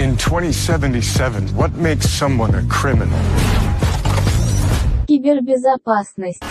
[0.00, 3.18] In 2077, what makes someone a criminal?
[5.06, 6.44] Кибербезопасность.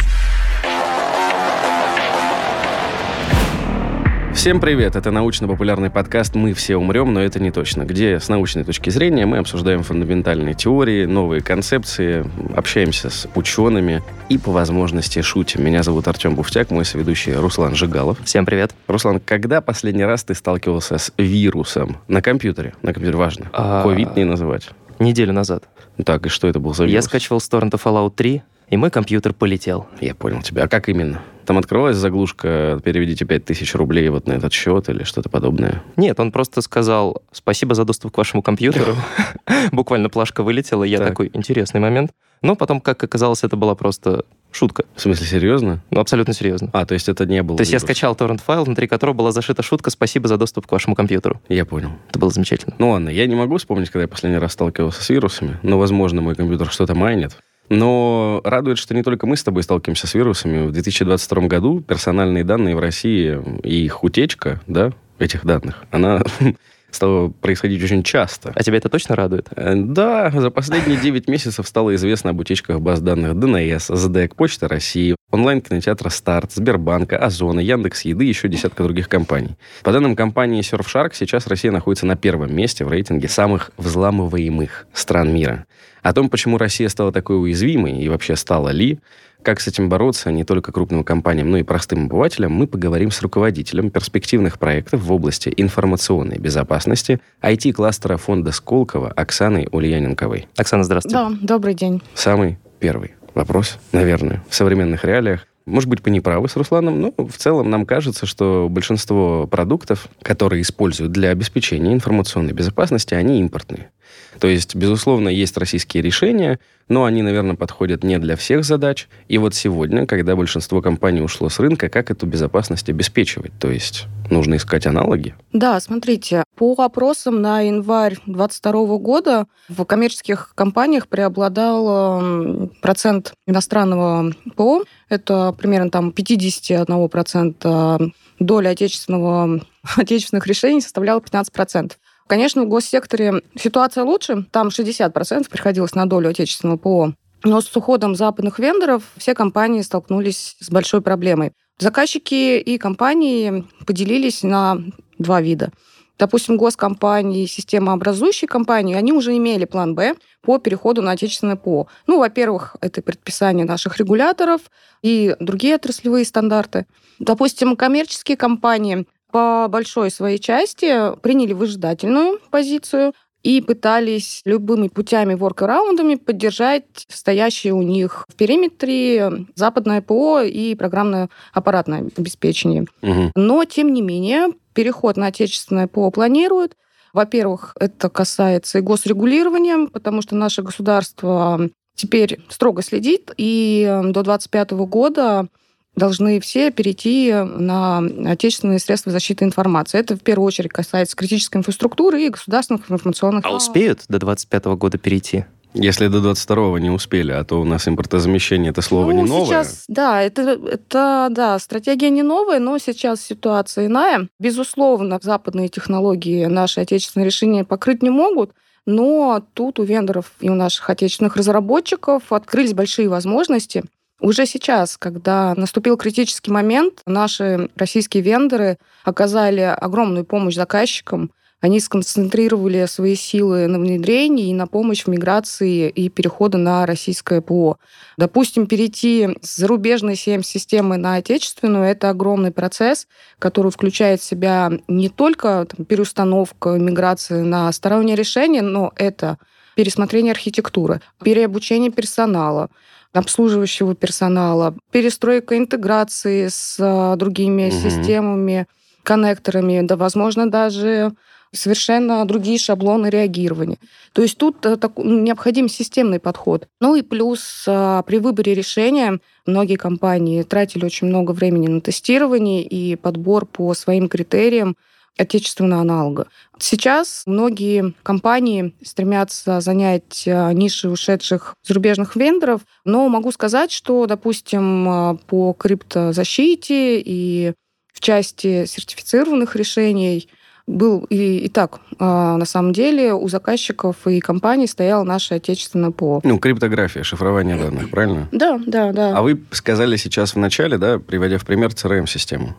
[4.41, 4.97] Всем привет!
[4.97, 9.27] Это научно-популярный подкаст «Мы все умрем, но это не точно», где с научной точки зрения
[9.27, 12.24] мы обсуждаем фундаментальные теории, новые концепции,
[12.56, 15.62] общаемся с учеными и по возможности шутим.
[15.62, 18.16] Меня зовут Артем Буфтяк, мой соведущий Руслан Жигалов.
[18.24, 18.74] Всем привет.
[18.87, 22.72] Руслан, когда последний раз ты сталкивался с вирусом на компьютере?
[22.80, 23.50] На компьютере важно.
[23.52, 24.70] А, Ковид не называть.
[24.98, 25.64] Неделю назад.
[26.02, 26.95] Так, и что это был за вирус?
[26.95, 29.87] Я скачивал с торрента Fallout 3, и мой компьютер полетел.
[30.01, 30.65] Я понял тебя.
[30.65, 31.20] А как именно?
[31.45, 35.83] Там открывалась заглушка «Переведите 5000 рублей вот на этот счет» или что-то подобное?
[35.97, 38.95] Нет, он просто сказал «Спасибо за доступ к вашему компьютеру».
[39.73, 41.09] Буквально плашка вылетела, я Так.
[41.09, 42.12] такой, интересный момент.
[42.42, 44.84] Но потом, как оказалось, это была просто шутка.
[44.95, 45.83] В смысле, серьезно?
[45.91, 46.70] Ну, абсолютно серьезно.
[46.73, 49.62] А, то есть это не было То есть я скачал торрент-файл, внутри которого была зашита
[49.62, 51.41] шутка «Спасибо за доступ к вашему компьютеру».
[51.48, 51.91] Я понял.
[52.09, 52.77] Это было замечательно.
[52.78, 56.23] Ну ладно, я не могу вспомнить, когда я последний раз сталкивался с вирусами, но, возможно,
[56.23, 57.37] мой компьютер что-то майнит.
[57.70, 60.66] Но радует, что не только мы с тобой сталкиваемся с вирусами.
[60.66, 66.20] В 2022 году персональные данные в России и их утечка, да, этих данных, она
[66.91, 68.52] стала происходить очень часто.
[68.56, 69.48] А тебя это точно радует?
[69.54, 74.66] Э, Да, за последние 9 месяцев стало известно об утечках баз данных ДНС, СДЭК, Почта
[74.66, 79.56] России, онлайн-кинотеатра «Старт», Сбербанка, Озона, Яндекс Еды и еще десятка других компаний.
[79.84, 85.32] По данным компании Surfshark, сейчас Россия находится на первом месте в рейтинге самых взламываемых стран
[85.32, 85.66] мира.
[86.03, 88.98] О том, почему Россия стала такой уязвимой и вообще стала ли,
[89.43, 93.23] как с этим бороться не только крупным компаниям, но и простым обывателям, мы поговорим с
[93.23, 100.47] руководителем перспективных проектов в области информационной безопасности IT-кластера фонда Сколково Оксаной Ульяненковой.
[100.56, 101.17] Оксана, здравствуйте.
[101.17, 102.03] Да, добрый день.
[102.15, 105.47] Самый первый вопрос, наверное, в современных реалиях.
[105.67, 110.09] Может быть, вы не правы с Русланом, но в целом нам кажется, что большинство продуктов,
[110.23, 113.91] которые используют для обеспечения информационной безопасности, они импортные.
[114.39, 116.58] То есть, безусловно, есть российские решения,
[116.89, 119.08] но они, наверное, подходят не для всех задач.
[119.28, 123.53] И вот сегодня, когда большинство компаний ушло с рынка, как эту безопасность обеспечивать?
[123.59, 125.34] То есть, нужно искать аналоги?
[125.53, 134.32] Да, смотрите, по опросам на январь 2022 года в коммерческих компаниях преобладал м, процент иностранного
[134.56, 134.84] ПО.
[135.09, 139.60] Это примерно там 51% доля отечественного,
[139.97, 141.92] отечественных решений составляла 15%.
[142.30, 147.12] Конечно, в госсекторе ситуация лучше, там 60% приходилось на долю отечественного ПО.
[147.42, 151.50] Но с уходом западных вендоров все компании столкнулись с большой проблемой.
[151.80, 154.78] Заказчики и компании поделились на
[155.18, 155.72] два вида.
[156.20, 161.88] Допустим, госкомпании, системообразующие компании, они уже имели план «Б» по переходу на отечественное ПО.
[162.06, 164.60] Ну, во-первых, это предписание наших регуляторов
[165.02, 166.86] и другие отраслевые стандарты.
[167.18, 176.16] Допустим, коммерческие компании по большой своей части приняли выжидательную позицию и пытались любыми путями, воркараундами
[176.16, 182.84] поддержать стоящие у них в периметре западное ПО и программное аппаратное обеспечение.
[183.00, 183.32] Мгм.
[183.34, 186.76] Но, тем не менее, переход на отечественное ПО планируют.
[187.12, 191.60] Во-первых, это касается и госрегулирования, потому что наше государство
[191.97, 195.48] теперь строго следит, и до 2025 года
[195.97, 199.99] должны все перейти на отечественные средства защиты информации.
[199.99, 203.45] Это в первую очередь касается критической инфраструктуры и государственных информационных...
[203.45, 205.45] А успеют до 25 года перейти?
[205.73, 209.47] Если до 22-го не успели, а то у нас импортозамещение это слово ну, не новое.
[209.47, 214.28] сейчас, да, это, это, да, стратегия не новая, но сейчас ситуация иная.
[214.41, 218.51] Безусловно, западные технологии наши отечественные решения покрыть не могут,
[218.84, 223.84] но тут у вендоров и у наших отечественных разработчиков открылись большие возможности.
[224.20, 231.32] Уже сейчас, когда наступил критический момент, наши российские вендоры оказали огромную помощь заказчикам.
[231.62, 237.41] Они сконцентрировали свои силы на внедрении и на помощь в миграции и перехода на российское
[237.42, 237.76] ПО.
[238.16, 243.06] Допустим, перейти с зарубежной CM-системы на отечественную– это огромный процесс,
[243.38, 249.39] который включает в себя не только там, переустановку, миграцию на стороннее решение, но это
[249.77, 252.71] пересмотрение архитектуры, переобучение персонала,
[253.12, 257.73] обслуживающего персонала, перестройка интеграции с а, другими Мгм.
[257.73, 258.67] системами,
[259.03, 261.12] коннекторами, да, возможно, даже
[261.53, 263.79] совершенно другие шаблоны реагирования.
[264.12, 266.69] То есть тут э, так- необходим системный подход.
[266.81, 272.62] Ну и плюс а, при выборе решения многие компании тратили очень много времени на тестирование
[272.62, 274.77] и подбор по своим критериям
[275.21, 276.29] отечественного аналога.
[276.59, 284.89] Сейчас многие компании стремятся занять а, ниши ушедших зарубежных вендоров, но могу сказать, что, допустим,
[284.89, 287.53] а, по криптозащите и
[287.93, 290.29] в части сертифицированных решений
[290.67, 291.81] был и, и так.
[291.99, 296.21] А, на самом деле у заказчиков и компаний стояло наше отечественное ПО.
[296.25, 298.29] Ну, криптография, шифрование данных, правильно?
[298.33, 299.17] Да, да, да.
[299.17, 302.57] А вы сказали сейчас в начале, да, приводя в пример CRM-систему.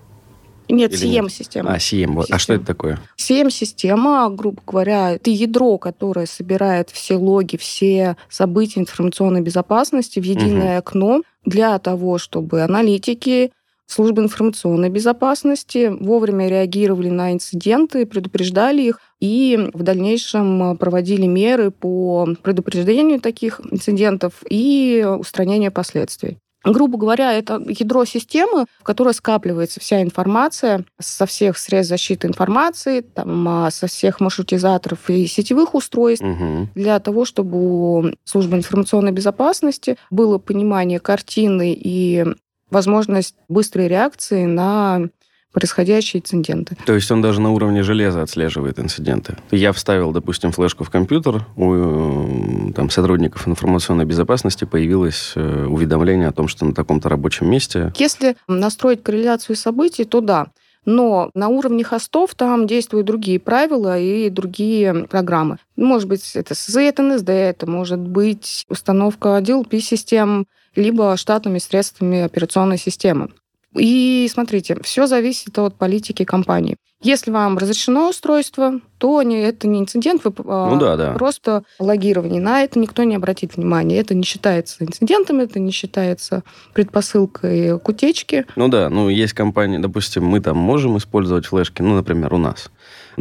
[0.70, 0.94] Нет?
[0.94, 1.74] CM-система.
[1.74, 2.14] А, CM.
[2.14, 2.28] вот.
[2.30, 3.00] А что это такое?
[3.18, 10.78] CM-система, грубо говоря, это ядро, которое собирает все логи, все события информационной безопасности в единое
[10.78, 13.52] окно для того, чтобы аналитики,
[13.92, 22.28] службы информационной безопасности вовремя реагировали на инциденты, предупреждали их и в дальнейшем проводили меры по
[22.42, 26.38] предупреждению таких инцидентов и устранению последствий.
[26.64, 33.02] Грубо говоря, это ядро системы, в которой скапливается вся информация со всех средств защиты информации,
[33.02, 36.70] там, а, со всех маршрутизаторов и сетевых устройств, Мгм.
[36.76, 42.26] для того, чтобы у службы информационной безопасности было понимание картины и
[42.70, 45.10] возможность быстрой реакции на
[45.52, 46.78] происходящие инциденты.
[46.86, 49.38] То есть он даже на уровне железа отслеживает инциденты.
[49.52, 56.30] Я вставил, допустим, флешку в компьютер, у э, там, сотрудников информационной безопасности появилось э, уведомление
[56.30, 57.94] о том, что на таком-то рабочем месте...
[57.98, 60.48] Если настроить корреляцию событий, то да.
[60.86, 65.58] Но на уровне хостов там действуют другие правила и другие программы.
[65.76, 73.30] Может быть, это это NSD, это может быть установка DLP-систем, либо штатными средствами операционной системы.
[73.76, 76.78] И смотрите, все зависит от политики компании.
[77.04, 81.14] Если вам разрешено устройство, то не, это не инцидент, вы а, Ну да, да.
[81.14, 82.40] просто логирование.
[82.40, 83.98] На это никто не обратит внимания.
[83.98, 88.46] Это не считается инцидентом, это не считается предпосылкой к утечке.
[88.56, 92.70] Ну да, ну есть компании, допустим, мы там можем использовать флешки, ну, например, у нас.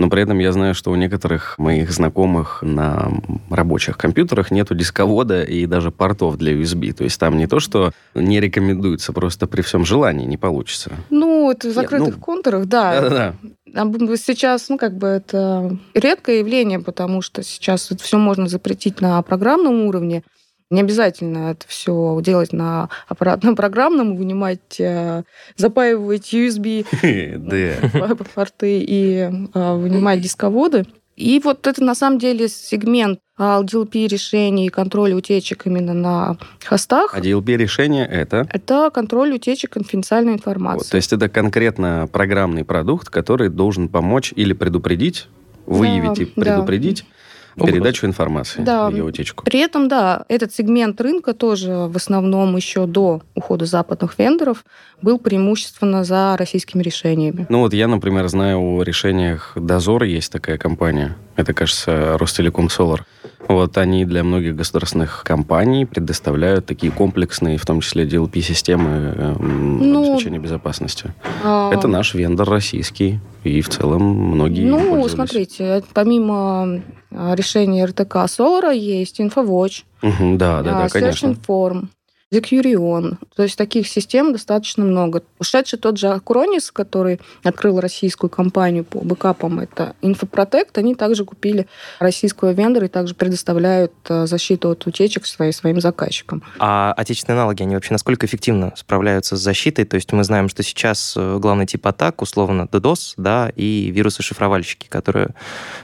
[0.01, 3.13] Но при этом я знаю, что у некоторых моих знакомых на
[3.51, 6.95] рабочих компьютерах нету дисковода и даже портов для USB.
[6.95, 10.93] То есть там не то, что не рекомендуется, просто при всем желании не получится.
[11.11, 12.99] Ну, это в закрытых ну, контурах, да.
[12.99, 13.35] Да-да-да.
[13.75, 19.03] А Сейчас, ну, как бы это редкое явление, потому что сейчас это все можно запретить
[19.03, 20.23] на программном уровне.
[20.71, 25.25] Не обязательно это все делать на аппаратном программном, вынимать, э,
[25.57, 26.87] запаивать USB
[27.91, 28.15] Да.
[28.35, 30.87] порты и э, вынимать дисководы.
[31.17, 37.15] И вот это на самом деле сегмент LDLP решений и контроля утечек именно на хостах.
[37.15, 38.47] А DLP решение это...
[38.51, 40.85] Это контроль утечек конфиденциальной информации.
[40.85, 45.27] Вот, то есть это конкретно программный продукт, который должен помочь или предупредить,
[45.67, 46.33] выявить и да.
[46.43, 47.20] предупредить Угрозу.
[47.57, 48.89] Передачу информации, Да.
[48.89, 49.45] ее утечку.
[49.45, 54.65] При этом, да, этот сегмент рынка тоже в основном еще до ухода западных вендоров
[55.03, 57.47] был преимущественно за российскими решениями.
[57.49, 63.05] Ну вот я, например, знаю о решениях Дозор, есть такая компания, это, кажется, Ростелеком Солар.
[63.49, 69.79] Вот они для многих государственных компаний предоставляют такие комплексные, в том числе DLP-системы э, м,
[69.79, 71.13] Ну, обеспечения безопасности.
[71.43, 78.29] А, Это наш вендор российский, и в целом многие Ну, смотрите, помимо а, решения РТК
[78.29, 81.29] Солара есть InfoWatch, Мгм, да, да, да, а, конечно.
[81.29, 81.89] Search Inform,
[82.33, 83.17] Decurion.
[83.35, 85.23] То есть таких систем достаточно много.
[85.39, 91.67] Ушедший тот же Acronis, который открыл российскую компанию по бэкапам, это Infoprotect, они также купили
[91.99, 96.45] российского вендора и также предоставляют а, защиту от утечек своим, своим заказчикам.
[96.61, 99.85] А отечественные аналоги, они вообще насколько эффективно справляются с защитой?
[99.85, 104.87] То есть мы знаем, что сейчас э, главный тип атак, условно, DDoS, да, и вирусы-шифровальщики,
[104.89, 105.31] которые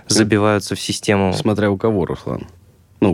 [0.06, 1.32] забиваются в систему.
[1.32, 2.46] Смотря у кого, Руслан.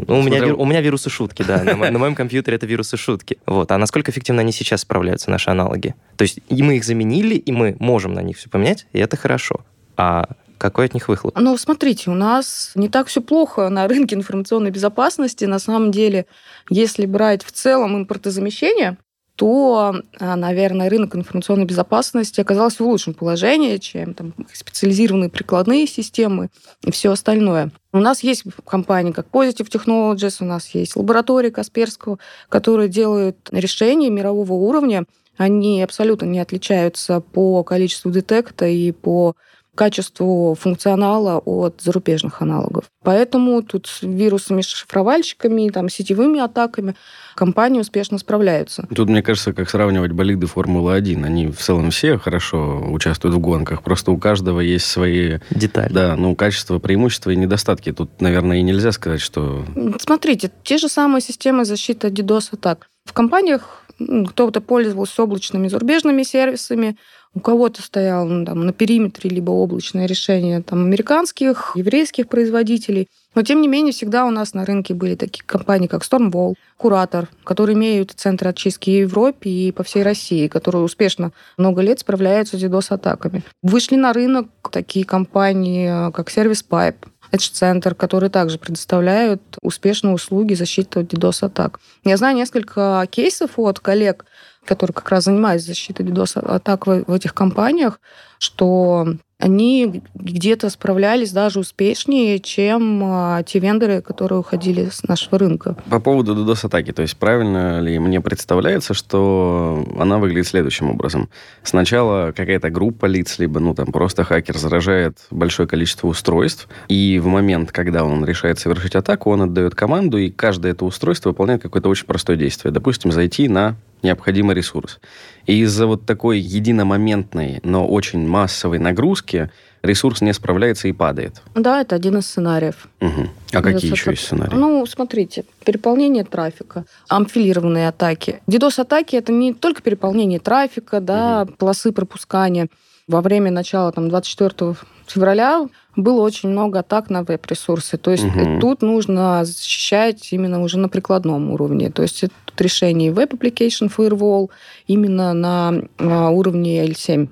[0.01, 1.63] Ну, Ну, у, меня, смотря- у меня вирусы шутки, да.
[1.65, 3.39] На, на моем компьютере это вирусы шутки.
[3.47, 3.71] Вот.
[3.73, 5.95] А насколько эффективно они сейчас справляются, наши аналоги?
[6.17, 9.17] То есть и мы их заменили, и мы можем на них все поменять, и это
[9.17, 9.61] хорошо.
[9.97, 11.37] А какой от них выхлоп?
[11.39, 15.45] Ну, смотрите, у нас не так все плохо на рынке информационной безопасности.
[15.45, 16.27] На самом деле,
[16.71, 18.97] если брать в целом импортозамещение,
[19.37, 26.51] то, а, наверное, рынок информационной безопасности оказался в лучшем положении, чем там, специализированные прикладные системы
[26.85, 27.71] и все остальное.
[27.93, 34.11] У нас есть компании, как Positive Technologies, у нас есть лаборатории Касперского, которые делают решения
[34.11, 35.05] мирового уровня.
[35.39, 39.35] Они абсолютно не отличаются по количеству детекта и по
[39.75, 42.85] качеству функционала от зарубежных аналогов.
[43.03, 46.95] Поэтому тут с вирусами, шифровальщиками, там, сетевыми атаками
[47.35, 48.87] компании успешно справляются.
[48.95, 51.25] Тут, мне кажется, как сравнивать болиды Формулы-1.
[51.25, 55.91] Они в целом все хорошо участвуют в гонках, просто у каждого есть свои, Деталь.
[55.91, 57.93] да, ну, качества, преимущества и недостатки.
[57.93, 59.65] Тут, наверное, и нельзя сказать, что...
[59.99, 62.89] Смотрите, те же самые системы защиты от DDoS-атак.
[63.05, 63.83] В компаниях
[64.29, 66.97] кто-то пользовался облачными зарубежными сервисами,
[67.35, 73.09] У кого-то стояло ну, там, на периметре либо облачное решение там, американских, еврейских производителей.
[73.35, 77.29] Но, тем не менее, всегда у нас на рынке были такие компании, как Stormwall, Куратор,
[77.45, 82.59] которые имеют центры очистки в Европе и по всей России, которые успешно много лет справляются
[82.59, 83.43] с DDoS-атаками.
[83.63, 86.97] Вышли на рынок такие компании, как Service Pipe,
[87.33, 91.81] Edge-центр, которые также предоставляют успешные услуги защиты от DDoS-атак.
[92.05, 94.27] Я знаю несколько кейсов от коллег,
[94.65, 98.01] которые как раз занимаются защитой DDoS-атак в этих компаниях,
[98.39, 99.07] что
[99.43, 105.77] они где-то справлялись даже успешнее, чем а, те вендоры, которые уходили с нашего рынка.
[105.91, 111.29] По поводу DDoS-атаки, то есть правильно ли мне представляется, что она выглядит следующим образом.
[111.65, 117.27] Сначала какая-то группа лиц, либо ну там просто хакер заражает большое количество устройств, и в
[117.27, 121.89] момент, когда он решает совершить атаку, он отдает команду, и каждое это устройство выполняет какое-то
[121.89, 122.71] очень простое действие.
[122.71, 125.01] Допустим, зайти на необходимый ресурс.
[125.47, 129.51] И из-за вот такой единомоментной, но очень массовой нагрузки
[129.83, 131.43] ресурс не справляется и падает.
[131.55, 132.89] Да, это один из сценариев.
[133.01, 133.29] Угу.
[133.53, 134.55] А какие еще есть сценарии?
[134.55, 138.41] Ну, смотрите, переполнение трафика, амфилированные атаки.
[138.47, 141.55] DDoS-атаки— это не только переполнение трафика, да, угу.
[141.55, 142.69] полосы пропускания.
[143.13, 144.75] Во время начала там, 24
[145.07, 147.99] февраля было очень много атак на веб-ресурсы.
[147.99, 148.59] То есть угу.
[148.59, 151.91] тут нужно защищать именно уже на прикладном уровне.
[151.91, 154.49] То есть это решение Web Application Firewall
[154.87, 157.29] именно на, на уровне L7.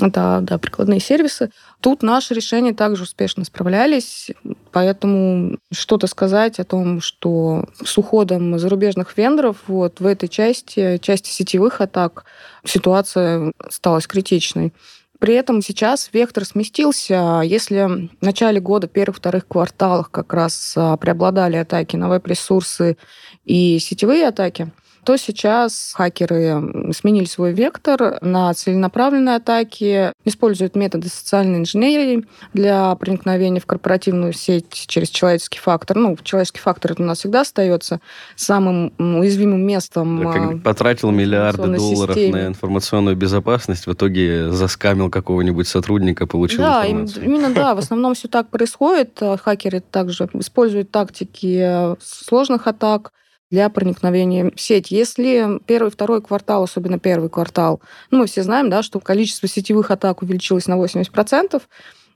[0.00, 1.50] Это да, прикладные сервисы.
[1.80, 4.30] Тут наши решения также успешно справлялись,
[4.70, 11.30] поэтому что-то сказать о том, что с уходом зарубежных вендоров вот в этой части, части
[11.30, 12.24] сетевых атак,
[12.64, 14.72] ситуация стала критичной.
[15.18, 17.40] При этом сейчас вектор сместился.
[17.44, 22.96] Если в начале года, первых-вторых кварталах как раз а, преобладали атаки на веб-ресурсы
[23.44, 24.72] и сетевые атаки,
[25.04, 33.60] то сейчас хакеры сменили свой вектор на целенаправленные атаки, используют методы социальной инженерии для проникновения
[33.60, 35.96] в корпоративную сеть через человеческий фактор.
[35.96, 38.00] Ну, человеческий фактор это у нас всегда остается
[38.36, 40.22] самым уязвимым местом.
[40.24, 42.42] Да, как потратил миллиарды долларов системе.
[42.42, 47.24] на информационную безопасность, в итоге заскамил какого-нибудь сотрудника, получил да, информацию.
[47.24, 49.20] именно да, в основном все так происходит.
[49.42, 53.12] Хакеры также используют тактики сложных атак,
[53.50, 54.90] для проникновения в сеть.
[54.90, 59.90] Если первый, второй квартал, особенно первый квартал, ну, мы все знаем, да, что количество сетевых
[59.90, 61.62] атак увеличилось на 80%,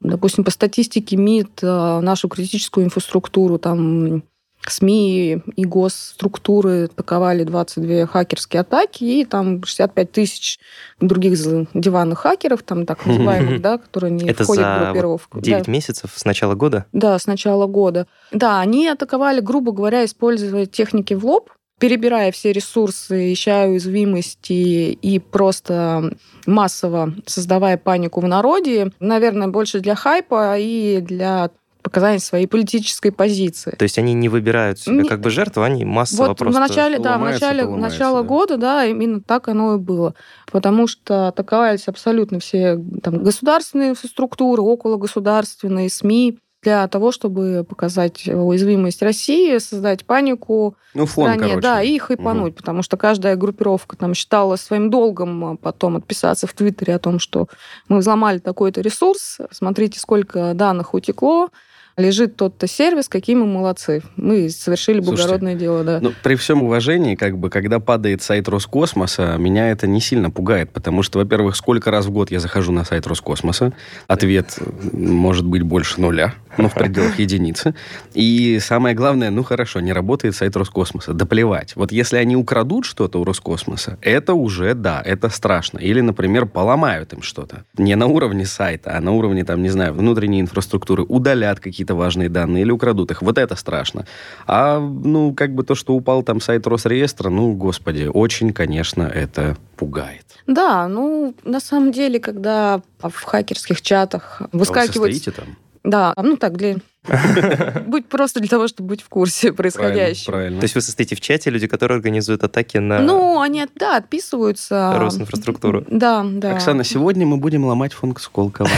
[0.01, 4.23] допустим, по статистике МИД э, нашу критическую инфраструктуру там
[4.71, 10.59] СМИ и госструктуры атаковали 22 хакерские атаки, и там 65 тысяч
[11.01, 11.39] других
[11.75, 15.41] диванных хакеров, там так называемых, да, которые не Это входят за в группировку.
[15.41, 15.73] 9 да.
[15.73, 16.87] месяцев с начала года?
[16.93, 18.07] Да, с начала года.
[18.33, 25.19] Да, они атаковали, грубо говоря, используя техники в лоб, перебирая все ресурсы, ища уязвимости и
[25.19, 26.13] просто
[26.47, 31.51] массово создавая панику в народе, наверное, больше для хайпа и для
[31.89, 33.75] показания своей политической позиции.
[33.79, 35.09] То есть они не выбирают себя не...
[35.09, 36.59] как бы жертву, они массово вот просто...
[36.59, 38.29] в начале, да, в начале начала да.
[38.29, 40.15] года, да, именно так оно и было.
[40.53, 48.27] Потому что атаковались абсолютно все там, государственные структуры, около государственные, СМИ, для того, чтобы показать
[48.27, 51.61] уязвимость России, создать панику ну, фон, в стране, короче.
[51.61, 52.59] да, и их хайпануть, угу.
[52.59, 57.21] потому что каждая группировка там считала своим долгом а, потом отписаться в Твиттере о том,
[57.21, 57.47] что
[57.89, 61.51] мы взломали такой-то ресурс, смотрите, сколько данных утекло,
[61.99, 64.03] лежит тот-то сервис, какие мы молодцы.
[64.17, 65.99] Мы совершили благородное дело, да.
[66.01, 70.71] Ну, при всем уважении, как бы, когда падает сайт Роскосмоса, меня это не сильно пугает,
[70.71, 73.73] потому что, во-первых, сколько раз в год я захожу на сайт Роскосмоса,
[74.07, 74.57] ответ
[74.93, 77.75] может быть больше нуля, ну, в пределах единицы.
[78.15, 81.75] И самое главное, ну, хорошо, не работает сайт Роскосмоса, да плевать.
[81.77, 85.79] Вот если они украдут что-то у Роскосмоса, это уже, да, это страшно.
[85.79, 87.65] Или, например, поломают им что-то.
[87.77, 92.29] Не на уровне сайта, а на уровне, там, не знаю, внутренней инфраструктуры, удалят какие-то важные
[92.29, 93.23] данные или украдут их.
[93.23, 94.07] Вот это страшно.
[94.47, 99.57] А, ну, как бы то, что упал там сайт Росреестра, ну, господи, очень, конечно, это
[99.77, 100.25] пугает.
[100.47, 105.15] Да, ну, на самом деле, когда в хакерских чатах выскакивают...
[105.15, 105.57] А вы там?
[105.85, 106.77] Да, ну так, для...
[107.87, 110.33] Будь просто для того, чтобы быть в курсе происходящего.
[110.33, 113.01] Правильно, То есть вы состоите в чате, люди, которые организуют атаки на...
[113.01, 114.93] Ну, они, да, отписываются.
[114.97, 115.85] Росинфраструктуру.
[115.91, 116.55] Да, да.
[116.55, 118.69] Оксана, сегодня мы будем ломать фонд Сколково.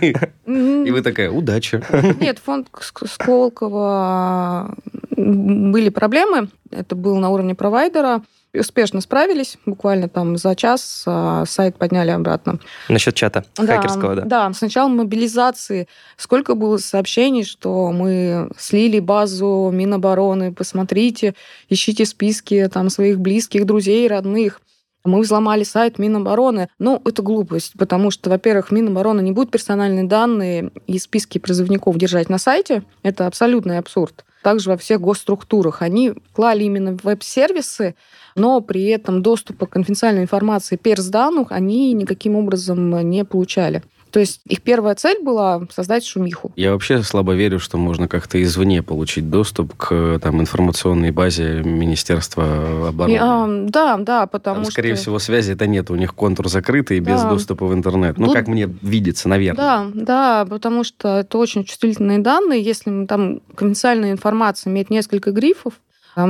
[0.00, 1.82] И вы такая, удачи.
[2.20, 4.74] Нет, фонд Сколково
[5.16, 6.48] были проблемы.
[6.70, 8.22] Это было на уровне провайдера
[8.58, 9.58] успешно справились.
[9.66, 12.58] Буквально там за час а, сайт подняли обратно.
[12.88, 14.22] Насчет чата да, хакерского, да?
[14.22, 15.88] Да, сначала мобилизации.
[16.16, 21.34] Сколько было сообщений, что мы слили базу Минобороны, посмотрите,
[21.68, 24.60] ищите списки там своих близких, друзей, родных.
[25.04, 26.68] Мы взломали сайт Минобороны.
[26.78, 32.28] Ну, это глупость, потому что, во-первых, Минобороны не будет персональные данные и списки призывников держать
[32.28, 32.82] на сайте.
[33.02, 34.24] Это абсолютный абсурд.
[34.42, 35.82] Также во всех госструктурах.
[35.82, 37.94] Они клали именно веб-сервисы,
[38.36, 43.82] но при этом доступа к конфиденциальной информации перс-данных они никаким образом не получали.
[44.10, 46.52] То есть их первая цель была создать шумиху.
[46.56, 52.88] Я вообще слабо верю, что можно как-то извне получить доступ к там, информационной базе Министерства
[52.88, 53.14] обороны.
[53.14, 54.72] И, а, да, да, потому там, что...
[54.72, 55.90] Скорее всего, связи это нет.
[55.90, 57.12] У них контур закрытый, да.
[57.12, 58.18] без доступа в интернет.
[58.18, 58.34] Ну, Тут...
[58.36, 59.56] как мне видится, наверное.
[59.56, 62.62] Да, да, потому что это очень чувствительные данные.
[62.62, 65.74] Если там конфиденциальная информация имеет несколько грифов,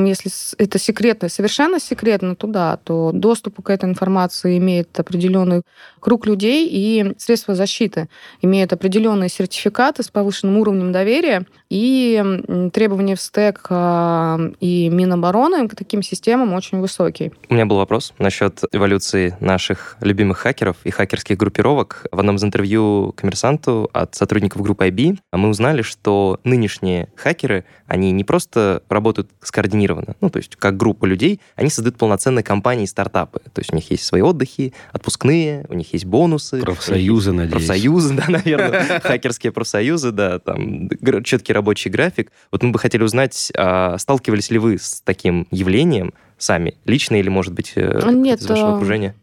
[0.04, 5.62] если это секретно, совершенно секретно, то да, то доступ к этой информации имеет определенный
[6.00, 8.08] круг людей, и средства защиты
[8.42, 15.76] имеют определенные сертификаты с повышенным уровнем доверия, и требования в стек а, и Минобороны к
[15.76, 17.32] таким системам очень высокие.
[17.48, 22.06] У меня был вопрос насчет эволюции наших любимых хакеров и хакерских группировок.
[22.10, 28.10] В одном из интервью коммерсанту от сотрудников группы IB мы узнали, что нынешние хакеры, они
[28.10, 32.88] не просто работают скоординированно, ну, то есть как группа людей, они создают полноценные компании и
[32.88, 33.40] стартапы.
[33.52, 36.60] То есть у них есть свои отдыхи, отпускные, у них есть бонусы.
[36.60, 37.52] Профсоюзы, надеюсь.
[37.66, 39.00] Профсоюзы, да, наверное.
[39.04, 40.88] Хакерские профсоюзы, да, там
[41.22, 42.32] четкий рабочий график.
[42.50, 47.28] Вот мы бы хотели узнать, а сталкивались ли вы с таким явлением сами, лично или,
[47.28, 49.14] может быть, э, нет, из вашего а, окружения?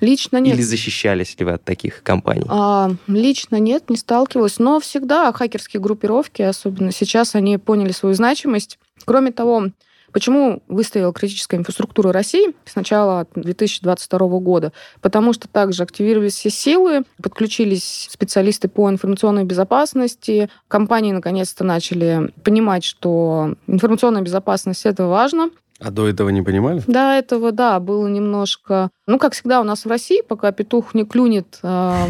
[0.00, 0.54] Лично нет.
[0.54, 2.46] Или защищались ли вы от таких компаний?
[2.48, 4.58] А, лично нет, не сталкивалась.
[4.58, 8.78] Но всегда хакерские группировки, особенно сейчас, они поняли свою значимость.
[9.04, 9.68] Кроме того,
[10.16, 14.72] Почему выставила критическая инфраструктура России с начала 2022 года?
[15.02, 22.82] Потому что также активировались все силы, подключились специалисты по информационной безопасности, компании наконец-то начали понимать,
[22.82, 26.82] что информационная безопасность это важно, а до этого не понимали?
[26.86, 28.88] До этого, да, было немножко...
[29.06, 32.06] Ну, как всегда у нас в России, пока петух не клюнет, а,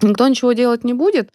[0.00, 1.28] никто ничего делать не будет.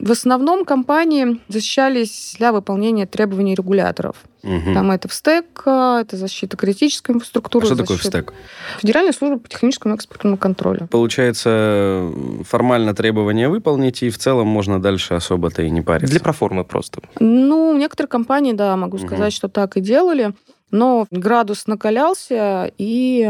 [0.00, 4.16] В основном компании защищались для выполнения требований регуляторов.
[4.42, 4.72] Угу.
[4.72, 7.64] Там это в стек, это защита критической инфраструктуры.
[7.64, 8.32] А что такое в стек?
[8.78, 10.88] Федеральная служба по техническому экспортному контролю.
[10.90, 12.10] Получается,
[12.48, 16.10] формально требования выполнить, и в целом можно дальше особо-то и не париться.
[16.10, 17.02] Для проформы просто.
[17.18, 19.36] Ну, некоторые компании, да, могу сказать, угу.
[19.36, 20.32] что так и делали.
[20.70, 23.28] Но градус накалялся, и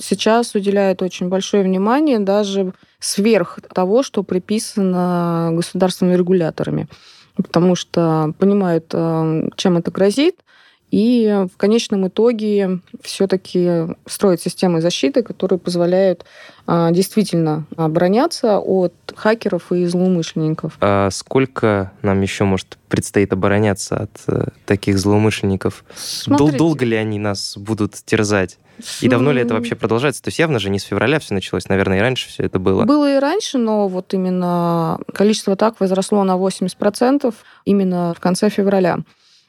[0.00, 6.88] сейчас уделяют очень большое внимание даже сверх того, что приписано государственными регуляторами.
[7.36, 10.36] Потому что понимают, э, чем это грозит,
[10.90, 16.24] и в конечном итоге все-таки строить системы защиты, которые позволяют
[16.66, 20.76] а, действительно обороняться от хакеров и злоумышленников.
[20.80, 25.84] А сколько нам еще, может, предстоит обороняться от а, таких злоумышленников?
[26.26, 28.58] Дол- долго ли они нас будут терзать?
[29.00, 30.22] И давно ли это вообще продолжается?
[30.22, 32.84] То есть явно же не с февраля все началось, наверное, и раньше все это было.
[32.84, 37.34] Было и раньше, но вот именно количество атак возросло на 80%
[37.66, 39.00] именно в конце февраля.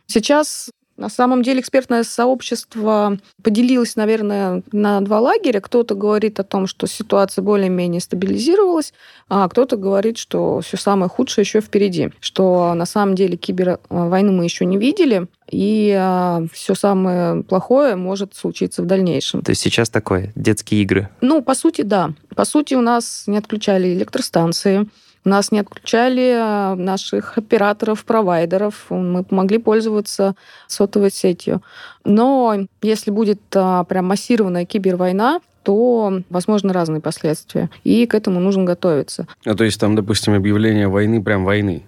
[0.08, 0.70] Сейчас
[1.02, 5.60] на самом деле экспертное сообщество поделилось, наверное, на два лагеря.
[5.60, 8.94] Кто-то говорит о том, что ситуация более-менее стабилизировалась,
[9.28, 14.44] а кто-то говорит, что все самое худшее еще впереди, что на самом деле кибервойны мы
[14.44, 19.42] еще не видели, и а, все самое плохое может случиться в дальнейшем.
[19.42, 21.10] То есть сейчас такое, детские игры?
[21.20, 22.12] Ну, по сути, да.
[22.36, 24.88] По сути, у нас не отключали электростанции,
[25.24, 28.86] нас не отключали а, наших операторов, провайдеров.
[28.90, 30.36] Мы помогли пользоваться
[30.68, 31.62] сотовой сетью.
[32.04, 37.70] Но если будет а, прям массированная кибервойна, то возможны разные последствия.
[37.84, 39.28] И к этому нужно готовиться.
[39.46, 41.84] А то есть там, допустим, объявление войны, прям войны?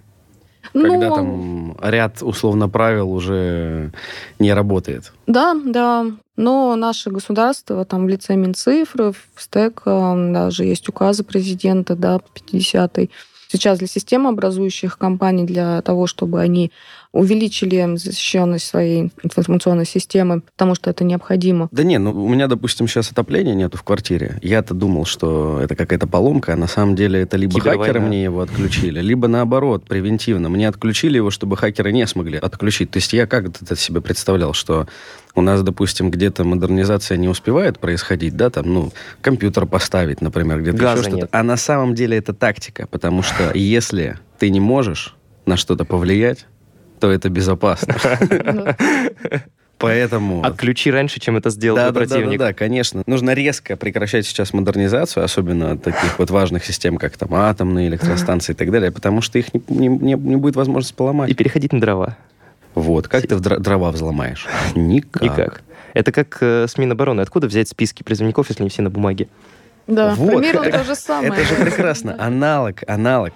[0.72, 3.92] Когда ну, там ряд условно правил уже
[4.40, 5.12] не работает.
[5.28, 6.06] Да, да.
[6.36, 13.12] Но наше государство, там в лице Минцифры, в СТЭК даже есть указы президента, да, 50-й.
[13.54, 16.72] Сейчас для системообразующих компаний, для того, чтобы они
[17.12, 21.70] увеличили защищенность своей информационной системы, потому что это необходимо.
[21.72, 24.40] Да не, ну у меня, допустим, сейчас отопления нету в квартире.
[24.42, 28.42] Я-то думал, что это какая-то поломка, а на самом деле это либо хакеры мне его
[28.42, 30.50] отключили, либо наоборот, превентивно.
[30.50, 32.90] Мне отключили его, чтобы хакеры не смогли отключить.
[32.90, 34.88] То есть я как это себе представлял, что
[35.36, 40.78] у нас, допустим, где-то модернизация не успевает происходить, да, там, ну, компьютер поставить, например, где-то
[40.78, 41.30] Газа еще что-то.
[41.32, 45.16] А на самом деле это тактика, потому что если ты не можешь
[45.46, 46.46] на что-то повлиять,
[47.00, 47.96] то это безопасно.
[49.84, 50.46] Поэтому...
[50.46, 52.40] Отключи раньше, чем это сделал да, да, противник.
[52.40, 53.04] Да, да, да, конечно.
[53.06, 58.56] Нужно резко прекращать сейчас модернизацию, особенно таких вот важных систем, как там атомные электростанции и
[58.56, 61.30] так далее, потому что их не, не, не, не будет возможности поломать.
[61.30, 62.18] И переходить на дрова.
[62.76, 63.08] Вот.
[63.08, 64.48] Как ты дрова взломаешь?
[64.76, 65.22] Никак.
[65.22, 65.62] Никак.
[65.94, 67.22] Это как э, с Минобороны.
[67.22, 69.28] Откуда взять списки призывников, если не все на бумаге?
[69.88, 70.42] Да, Вот.
[70.42, 71.34] примерно то же самое.
[71.34, 72.16] Это же прекрасно.
[72.20, 73.34] Аналог, аналог.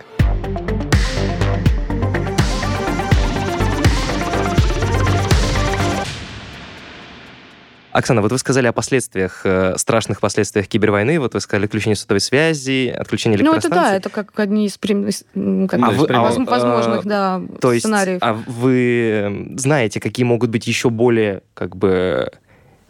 [7.98, 11.20] Оксана, вот вы сказали о последствиях, э, страшных последствиях кибервойны.
[11.20, 15.08] Вот вы сказали отключение сотовой связи, отключение Ну, это да, это как одни из прем-
[15.08, 18.20] из, м, как А вы- а, воз- возможных, да, То есть, сценариев.
[18.22, 22.30] а вы знаете, какие могут быть еще более, как бы,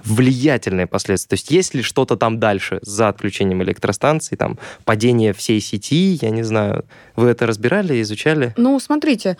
[0.04, 1.30] влиятельные последствия?
[1.30, 6.30] То есть есть ли что-то там дальше за отключением электростанций, там, падение всей сети, я
[6.30, 6.86] не знаю.
[7.16, 8.54] Вы это разбирали, изучали?
[8.58, 9.38] Ну, смотрите.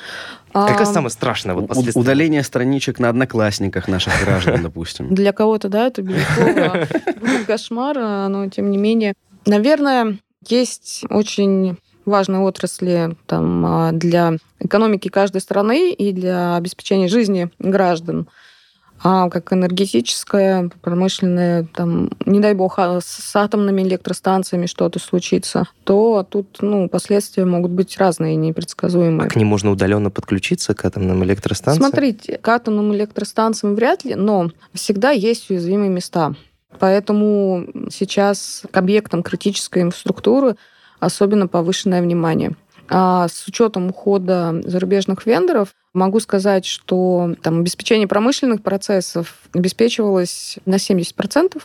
[0.66, 2.02] Какое а, самое страшное вот последствие?
[2.02, 5.14] Удаление страничек на одноклассниках наших граждан, допустим.
[5.14, 6.88] Для кого-то, да, это, безусловно,
[7.20, 7.98] будет кошмар,
[8.30, 9.14] но тем не менее.
[9.46, 17.50] Наверное, есть очень важные отрасли там, а, для экономики каждой страны и для обеспечения жизни
[17.60, 18.28] граждан.
[19.10, 26.28] А как энергетическая, промышленная, там, не дай бог, а с атомными электростанциями что-то случится, то
[26.30, 29.30] тут ну, последствия могут быть разные, А непредсказуемые.
[29.30, 31.90] к ним можно удаленно подключиться, к атомным электростанциям?
[31.90, 36.36] Смотрите, к атомным электростанциям вряд ли, но всегда есть уязвимые места.
[36.78, 40.58] Поэтому сейчас к объектам критической инфраструктуры
[41.00, 42.58] особенно повышенное внимание.
[42.90, 50.76] А с учетом ухода зарубежных вендоров могу сказать, что там, обеспечение промышленных процессов обеспечивалось на
[50.76, 51.62] 70%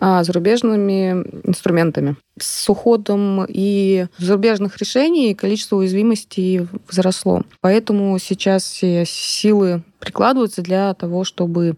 [0.00, 2.16] а, зарубежными инструментами.
[2.38, 7.42] С уходом и зарубежных решений количество уязвимостей возросло.
[7.60, 11.76] Поэтому сейчас все силы прикладываются для того, чтобы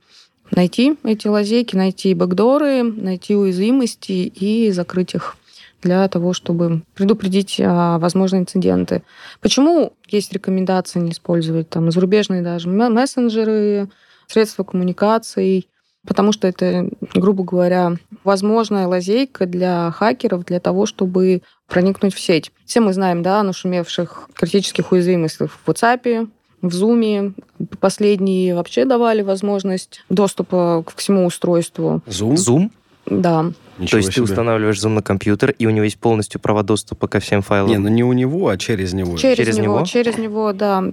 [0.50, 5.36] найти эти лазейки, найти бэкдоры, найти уязвимости и закрыть их
[5.82, 9.02] для того, чтобы предупредить а, возможные инциденты.
[9.40, 13.88] Почему есть рекомендация не использовать там зарубежные даже мессенджеры,
[14.26, 15.68] средства коммуникаций?
[16.06, 22.52] Потому что это, грубо говоря, возможная лазейка для хакеров для того, чтобы проникнуть в сеть.
[22.64, 26.28] Все мы знаем, да, о нашумевших критических уязвимостях в WhatsApp,
[26.62, 27.34] в Zoom.
[27.80, 32.00] Последние вообще давали возможность доступа к всему устройству.
[32.06, 32.36] Зум?
[32.36, 32.72] Зум?
[33.06, 33.52] Да.
[33.80, 34.24] То Ничего есть ты себе.
[34.24, 37.70] устанавливаешь Zoom на компьютер, и у него есть полностью права доступа ко всем файлам?
[37.70, 39.16] Не, ну не у него, а через него.
[39.16, 39.86] Через, Через него, него?
[39.86, 40.84] Через него, да.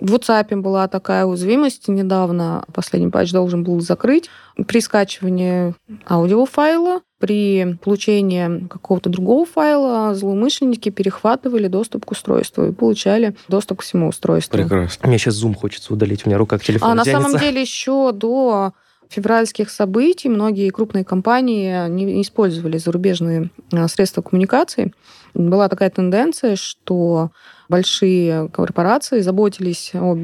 [0.00, 2.64] В WhatsApp была такая уязвимость недавно.
[2.74, 4.28] Последний патч должен был закрыть.
[4.66, 5.74] При скачивании
[6.10, 13.82] аудиофайла, при получении какого-то другого файла злоумышленники перехватывали доступ к устройству и получали доступ к
[13.82, 14.58] всему устройству.
[14.58, 15.06] Прекрасно.
[15.08, 17.28] Мне сейчас Zoom хочется удалить, у меня рука к телефону А на тянется.
[17.28, 18.72] самом деле еще до
[19.12, 24.92] февральских событий многие крупные компании не использовали зарубежные а, средства коммуникации.
[25.34, 27.30] Была такая тенденция, что
[27.68, 30.16] большие корпорации заботились о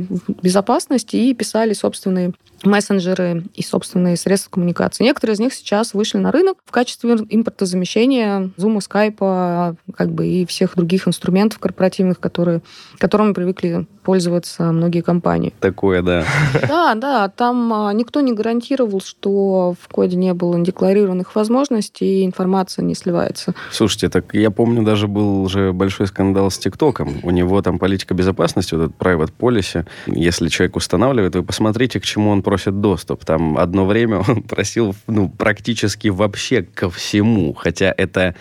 [0.43, 2.33] безопасности и писали собственные
[2.65, 5.05] мессенджеры и собственные средства коммуникации.
[5.05, 10.47] Некоторые из них сейчас вышли на рынок в качестве импортозамещения Zoom, Skype, как бы и
[10.47, 12.63] всех других инструментов корпоративных, которые,
[12.99, 15.53] которыми привыкли пользоваться многие компании.
[15.61, 16.25] Такое, да.
[16.69, 22.27] Да, да, там а, никто не гарантировал, что в коде не было декларированных возможностей и
[22.27, 23.55] информация не сливается.
[23.71, 27.21] Слушайте, так я помню, даже был уже большой скандал с ТикТоком.
[27.23, 29.87] У него там политика безопасности, вот этот private policy.
[30.07, 33.27] Если человек устанавливает, вы посмотрите, к чему он просит доступ.
[33.27, 37.53] Там одно время он просил ну, практически вообще ко всему.
[37.53, 38.35] Хотя это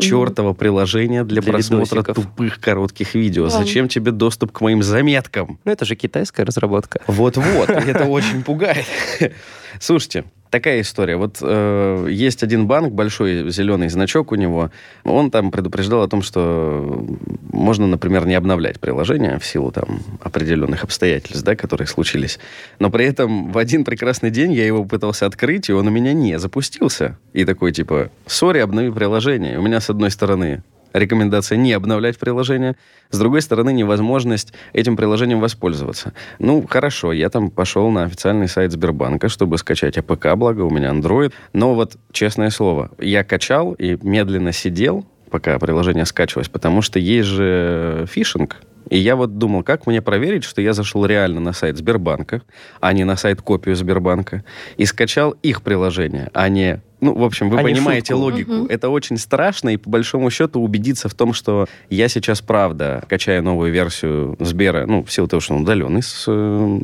[0.00, 2.16] чертово приложение для, Для просмотра видосиков.
[2.16, 3.44] тупых коротких видео.
[3.44, 3.50] Да.
[3.50, 5.60] Зачем тебе доступ к моим заметкам?
[5.64, 7.00] Ну, это же китайская разработка.
[7.06, 8.86] Вот-вот, это очень пугает.
[9.78, 11.16] Слушайте, такая история.
[11.16, 14.70] Вот э, есть один банк, большой зеленый значок у него.
[15.02, 17.04] Он там предупреждал о том, что
[17.52, 22.38] можно, например, не обновлять приложение в силу там определенных обстоятельств, да, которые случились.
[22.78, 26.12] Но при этом в один прекрасный день я его пытался открыть, и он у меня
[26.12, 27.18] не запустился.
[27.32, 29.58] И такой типа, сори, обнови приложение.
[29.58, 30.62] У меня с одной стороны
[30.94, 32.76] рекомендация не обновлять приложение,
[33.10, 36.14] с другой стороны, невозможность этим приложением воспользоваться.
[36.38, 40.90] Ну, хорошо, я там пошел на официальный сайт Сбербанка, чтобы скачать APK, благо у меня
[40.90, 41.32] Android.
[41.52, 47.28] Но вот, честное слово, я качал и медленно сидел, пока приложение скачивалось, потому что есть
[47.28, 48.62] же фишинг.
[48.90, 52.42] И я вот думал, как мне проверить, что я зашел реально на сайт Сбербанка,
[52.80, 54.44] а не на сайт копию Сбербанка,
[54.76, 56.80] и скачал их приложение, а не...
[57.04, 58.22] Ну, в общем, вы А понимаете шутку.
[58.24, 58.52] логику.
[58.52, 58.66] Мгм.
[58.70, 63.42] Это очень страшно, и по большому счету убедиться в том, что я сейчас, правда, качая
[63.42, 66.78] новую версию Сбера, ну, в силу того, что он удаленный с э,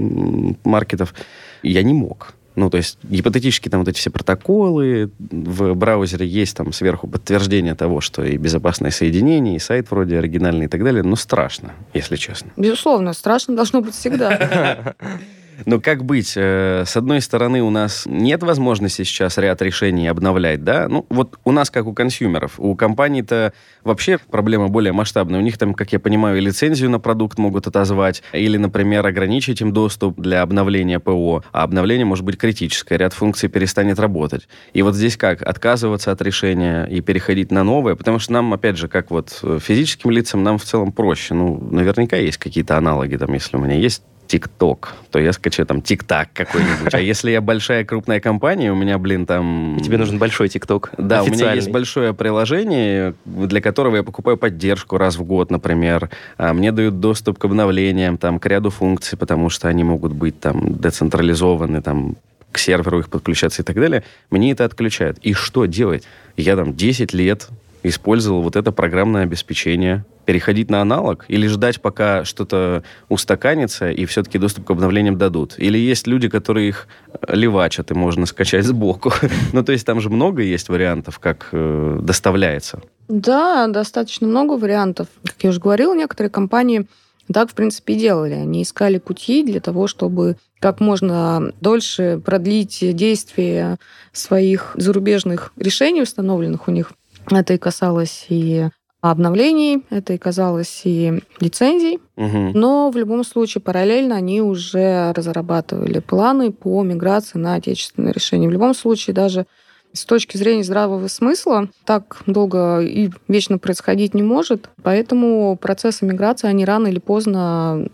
[0.64, 1.14] маркетов,
[1.62, 2.34] я не мог.
[2.54, 7.74] Ну, то есть, гипотетически там вот эти все протоколы, в браузере есть там сверху подтверждение
[7.74, 12.16] того, что и безопасное соединение, и сайт вроде оригинальный и так далее, но страшно, если
[12.16, 12.50] честно.
[12.58, 14.94] Безусловно, страшно должно быть всегда.
[15.66, 16.34] Но как быть?
[16.36, 20.88] Э, с одной стороны, у нас нет возможности сейчас ряд решений обновлять, да?
[20.88, 23.52] Ну, вот у нас, как у консюмеров, у компаний-то
[23.84, 25.40] вообще проблема более масштабная.
[25.40, 29.72] У них там, как я понимаю, лицензию на продукт могут отозвать, или, например, ограничить им
[29.72, 34.48] доступ для обновления ПО, а обновление может быть критическое, ряд функций перестанет работать.
[34.72, 35.42] И вот здесь как?
[35.42, 39.58] Отказываться от решения и переходить на новое, потому что нам, опять же, как вот э,
[39.60, 41.34] физическим лицам, нам в целом проще.
[41.34, 45.82] Ну, наверняка есть какие-то аналоги, там, если у меня есть ТикТок, то я скачаю там
[45.82, 46.94] ТикТак какой-нибудь.
[46.94, 49.76] А если я большая крупная компания, у меня, блин, там...
[49.76, 50.92] И тебе нужен большой ТикТок.
[50.98, 56.10] Да, у меня есть большое приложение, для которого я покупаю поддержку раз в год, например.
[56.36, 60.38] А мне дают доступ к обновлениям, там, к ряду функций, потому что они могут быть
[60.38, 62.16] там децентрализованы, там,
[62.52, 64.04] к серверу их подключаться и так далее.
[64.30, 65.18] Мне это отключают.
[65.22, 66.04] И что делать?
[66.36, 67.48] Я там 10 лет
[67.82, 74.38] использовал вот это программное обеспечение, переходить на аналог или ждать, пока что-то устаканится и все-таки
[74.38, 75.54] доступ к обновлениям дадут?
[75.58, 79.12] Или есть люди, которые их э, левачат и можно скачать сбоку?
[79.52, 82.80] ну, то есть там же много есть вариантов, как э, доставляется.
[83.08, 85.08] Да, достаточно много вариантов.
[85.24, 86.86] Как я уже говорила, некоторые компании
[87.32, 88.34] так, в принципе, и делали.
[88.34, 93.78] Они искали пути для того, чтобы как можно дольше продлить действие
[94.12, 96.92] своих зарубежных решений, установленных у них
[97.28, 98.68] это и касалось и
[99.00, 102.00] обновлений, это и казалось и лицензий.
[102.16, 102.52] Угу.
[102.54, 108.48] Но в любом случае параллельно они уже разрабатывали планы по миграции на отечественные решения.
[108.48, 109.46] В любом случае даже
[109.92, 116.48] с точки зрения здравого смысла так долго и вечно происходить не может, поэтому процессы миграции
[116.48, 117.88] они рано или поздно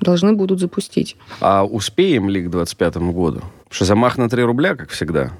[0.00, 1.16] должны будут запустить.
[1.40, 3.42] А успеем ли к 2025 году?
[3.70, 5.32] Что замах на 3 рубля, как всегда?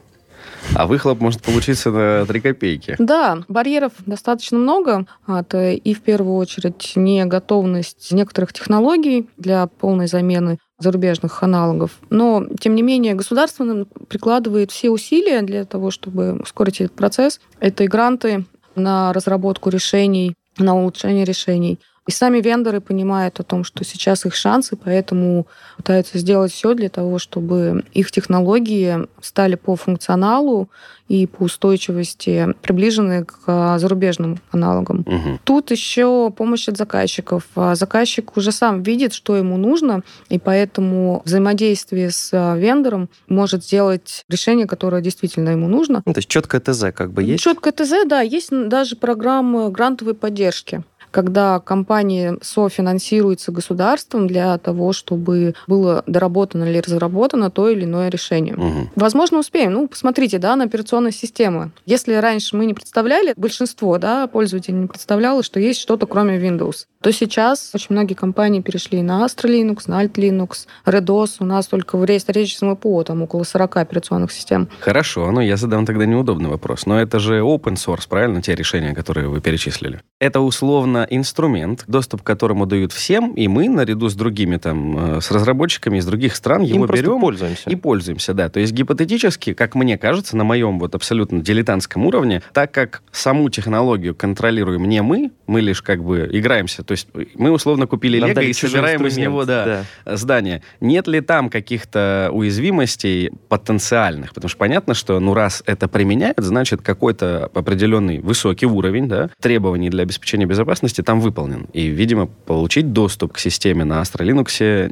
[0.75, 2.97] А выхлоп может получиться на 3 копейки.
[2.99, 5.07] Да, барьеров достаточно много.
[5.27, 11.93] Это и в первую очередь не готовность некоторых технологий для полной замены зарубежных аналогов.
[12.11, 17.41] Но, тем не менее, государство прикладывает все усилия для того, чтобы ускорить этот процесс.
[17.61, 21.79] Это и гранты на разработку решений, на улучшение решений.
[22.07, 26.89] И сами вендоры понимают о том, что сейчас их шансы, поэтому пытаются сделать все для
[26.89, 30.71] того, чтобы их технологии стали по функционалу
[31.09, 35.01] и по устойчивости приближены к зарубежным аналогам.
[35.01, 35.41] Угу.
[35.45, 37.45] Тут еще помощь от заказчиков.
[37.57, 44.25] А заказчик уже сам видит, что ему нужно, и поэтому взаимодействие с вендором может сделать
[44.29, 46.03] решение, которое действительно ему нужно.
[46.07, 47.43] Ну, то есть четкое ТЗ как бы есть?
[47.43, 48.21] Четкое ТЗ, да.
[48.21, 50.85] Есть даже программы грантовой поддержки
[51.17, 58.55] когда компания софинансируется государством для того, чтобы было доработано или разработано то или иное решение.
[58.55, 58.91] Угу.
[58.97, 59.73] Возможно, успеем.
[59.73, 61.71] Ну, посмотрите, да, на операционные системы.
[61.87, 66.85] Если раньше мы не представляли, большинство да, пользователей не представляло, что есть что-то кроме Windows,
[67.01, 71.37] то сейчас очень многие компании перешли на Astra Linux, на Alt Linux, RedOS.
[71.39, 72.45] У нас только в реестре
[72.77, 74.69] ПО там около 40 операционных систем.
[74.81, 76.85] Хорошо, но я задам тогда неудобный вопрос.
[76.85, 80.01] Но это же open source, правильно, те решения, которые вы перечислили?
[80.19, 85.21] Это условно инструмент, доступ к которому дают всем, и мы, наряду с другими там, э,
[85.21, 87.71] с разработчиками из других стран, Им его берем пользуемся.
[87.71, 88.49] и пользуемся, да.
[88.49, 93.49] То есть гипотетически, как мне кажется, на моем вот абсолютно дилетантском уровне, так как саму
[93.49, 98.41] технологию контролируем не мы, мы лишь как бы играемся, то есть мы условно купили Лего
[98.41, 100.17] и собираем из него да, да.
[100.17, 100.63] здание.
[100.81, 104.35] Нет ли там каких-то уязвимостей потенциальных?
[104.35, 109.91] Потому что понятно, что ну раз это применяют, значит какой-то определенный высокий уровень да, требований
[109.91, 111.67] для обеспечения безопасности там выполнен.
[111.73, 114.25] И, видимо, получить доступ к системе на Astra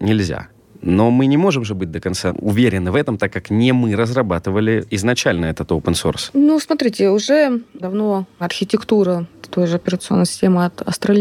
[0.01, 0.49] нельзя.
[0.83, 3.97] Но мы не можем же быть до конца уверены в этом, так как не мы
[3.97, 6.31] разрабатывали изначально этот open source.
[6.35, 11.14] Ну, смотрите, уже давно архитектура той же операционной системы от Astra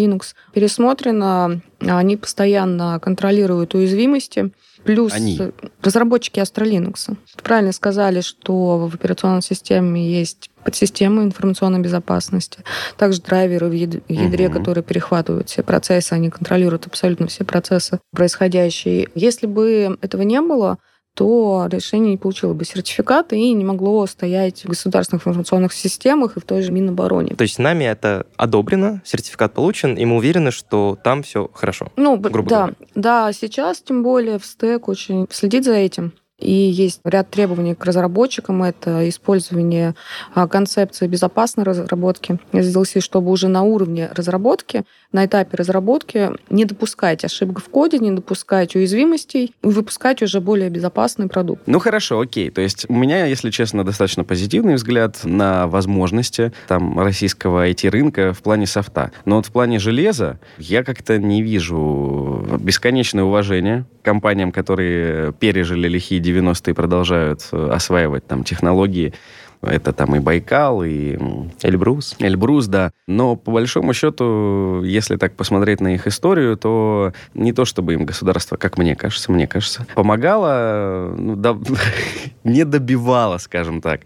[0.54, 1.62] пересмотрена.
[1.88, 4.52] Они постоянно контролируют уязвимости.
[4.84, 5.40] Плюс Они.
[5.82, 12.60] разработчики Astra Linux правильно сказали, что в операционной системе есть подсистемы информационной безопасности,
[12.98, 14.58] также драйверы в ядре, угу.
[14.58, 19.10] которые перехватывают все процессы, они контролируют абсолютно все процессы происходящие.
[19.16, 20.80] Если бы этого не было,
[21.14, 26.40] то решение не получило бы сертификата и не могло стоять в государственных информационных системах и
[26.40, 27.36] в той же Минобороне.
[27.36, 31.92] То есть нами это одобрено, сертификат получен, и мы уверены, что там все хорошо.
[31.96, 32.76] Ну, грубо да, говоря.
[32.96, 36.14] да, сейчас тем более в стек очень следит за этим.
[36.44, 38.64] И есть ряд требований к разработчикам.
[38.64, 39.96] Это использование
[40.34, 47.24] а, концепции безопасной разработки SDLC, чтобы уже на уровне разработки, на этапе разработки не допускать
[47.24, 51.64] ошибок в коде, не допускать уязвимостей, выпускать уже более безопасный продукт.
[51.66, 52.50] Ну хорошо, окей.
[52.50, 58.42] То есть у меня, если честно, достаточно позитивный взгляд на возможности там российского IT-рынка в
[58.42, 59.12] плане софта.
[59.26, 66.20] Но вот в плане железа я как-то не вижу бесконечное уважение компаниям, которые пережили лихие
[66.34, 69.14] 90-е и продолжают э, осваивать там технологии.
[69.62, 71.18] Это там и Байкал, и
[71.62, 72.16] Эльбрус.
[72.20, 72.92] Эльбрус, да.
[73.08, 78.06] Но по большому счету, если так посмотреть на их историю, то не то чтобы им
[78.06, 81.58] государство, как мне кажется, мне кажется, помогало, ну, да,
[82.44, 84.02] не добивало, скажем так.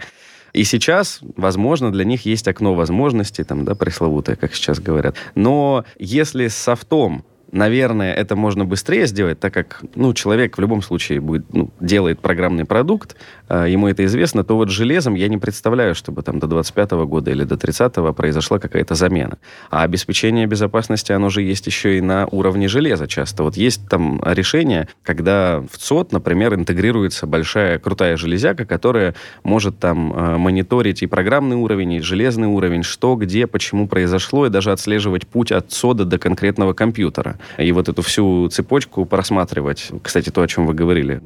[0.53, 5.15] И сейчас, возможно, для них есть окно возможностей, там, да, пресловутое, как сейчас говорят.
[5.35, 10.81] Но если с софтом наверное, это можно быстрее сделать, так как, ну, человек в любом
[10.81, 13.15] случае будет, ну, делает программный продукт,
[13.49, 17.31] э, ему это известно, то вот железом я не представляю, чтобы там до 25 года
[17.31, 19.37] или до 30-го произошла какая-то замена.
[19.69, 23.43] А обеспечение безопасности, оно же есть еще и на уровне железа часто.
[23.43, 30.13] Вот есть там решение, когда в ЦОД, например, интегрируется большая крутая железяка, которая может там
[30.13, 35.27] э, мониторить и программный уровень, и железный уровень, что, где, почему произошло, и даже отслеживать
[35.27, 39.89] путь от ЦОДа до конкретного компьютера и вот эту всю цепочку просматривать.
[40.01, 41.21] Кстати, то, о чем вы говорили,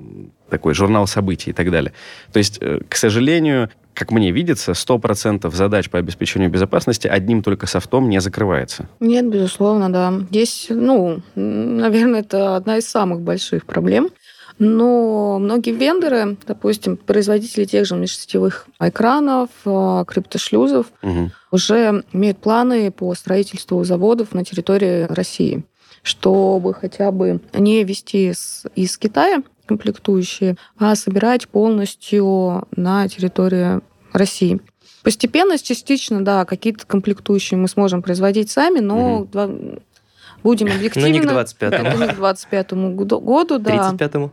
[0.49, 1.93] такой журнал событий и так далее.
[2.31, 7.67] То есть, э, к сожалению, как мне видится, 100% задач по обеспечению безопасности одним только
[7.67, 8.87] софтом не закрывается.
[8.99, 10.13] Нет, безусловно, да.
[10.29, 14.09] Здесь, ну, наверное, это одна из самых больших проблем.
[14.59, 21.31] Но многие вендоры, допустим, производители тех же межсетевых экранов, э, криптошлюзов, угу.
[21.51, 25.63] уже имеют планы по строительству заводов на территории России
[26.03, 28.33] чтобы хотя бы не вести
[28.75, 33.79] из Китая комплектующие, а собирать полностью на территории
[34.11, 34.59] России.
[35.03, 39.81] Постепенно, частично, да, какие-то комплектующие мы сможем производить сами, но угу.
[40.43, 41.09] будем объективны.
[41.09, 41.87] Но не к 25-му.
[41.87, 43.91] Это не к 25-му году, да.
[43.91, 44.31] 35-му?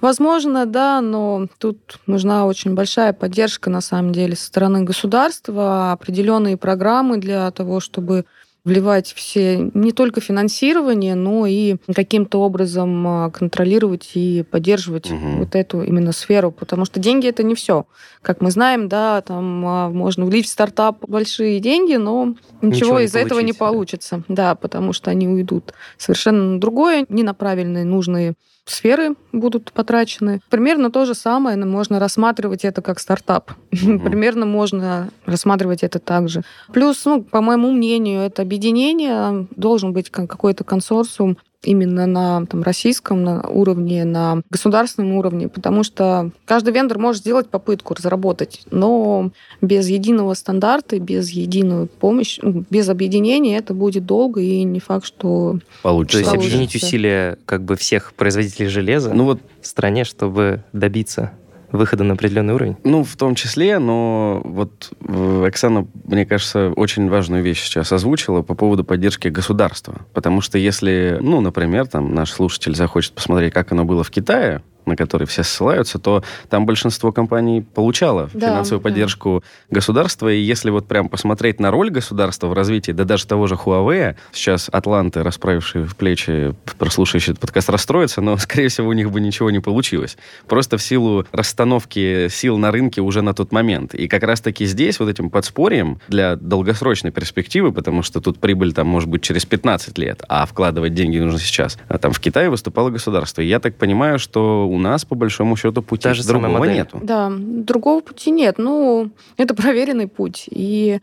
[0.00, 6.56] Возможно, да, но тут нужна очень большая поддержка, на самом деле, со стороны государства, определенные
[6.56, 8.24] программы для того, чтобы
[8.64, 15.38] вливать все не только финансирование, но и каким-то образом а, контролировать и поддерживать угу.
[15.38, 17.86] вот эту именно сферу, потому что деньги это не все.
[18.22, 23.00] Как мы знаем, да, там а, можно влить в стартап большие деньги, но ничего, ничего
[23.00, 24.22] из этого не получится.
[24.28, 28.34] Да, потому что они уйдут совершенно на другое, не на правильные, нужные
[28.70, 30.40] сферы будут потрачены.
[30.50, 33.52] Примерно то же самое, но можно рассматривать это как стартап.
[33.70, 33.98] Mm-hmm.
[34.04, 36.42] Примерно можно рассматривать это также.
[36.72, 43.24] Плюс, ну, по моему мнению, это объединение, должен быть какой-то консорциум именно на там, российском
[43.24, 49.88] на уровне, на государственном уровне, потому что каждый вендор может сделать попытку разработать, но без
[49.88, 55.58] единого стандарта, без единой помощи, ну, без объединения это будет долго и не факт, что
[55.82, 56.18] получится.
[56.18, 59.40] То есть объединить усилия как бы всех производителей железа ну, вот...
[59.60, 61.32] в стране, чтобы добиться
[61.72, 62.76] выхода на определенный уровень?
[62.84, 64.92] Ну, в том числе, но вот
[65.44, 70.06] Оксана, мне кажется, очень важную вещь сейчас озвучила по поводу поддержки государства.
[70.12, 74.62] Потому что если, ну, например, там наш слушатель захочет посмотреть, как оно было в Китае,
[74.86, 78.88] на который все ссылаются, то там большинство компаний получало да, финансовую да.
[78.88, 80.32] поддержку государства.
[80.32, 84.16] И если вот прям посмотреть на роль государства в развитии, да даже того же Huawei,
[84.32, 89.20] сейчас атланты, расправившие в плечи, прослушающие этот подкаст, расстроятся, но, скорее всего, у них бы
[89.20, 90.16] ничего не получилось.
[90.46, 93.94] Просто в силу расстановки сил на рынке уже на тот момент.
[93.94, 98.86] И как раз-таки здесь вот этим подспорьем для долгосрочной перспективы, потому что тут прибыль там
[98.86, 101.78] может быть через 15 лет, а вкладывать деньги нужно сейчас.
[101.88, 103.42] А там в Китае выступало государство.
[103.42, 107.00] И я так понимаю, что у нас, по большому счету, пути Та же другого нету.
[107.02, 108.58] Да, другого пути нет.
[108.58, 110.48] Ну, это проверенный путь.
[110.50, 111.00] И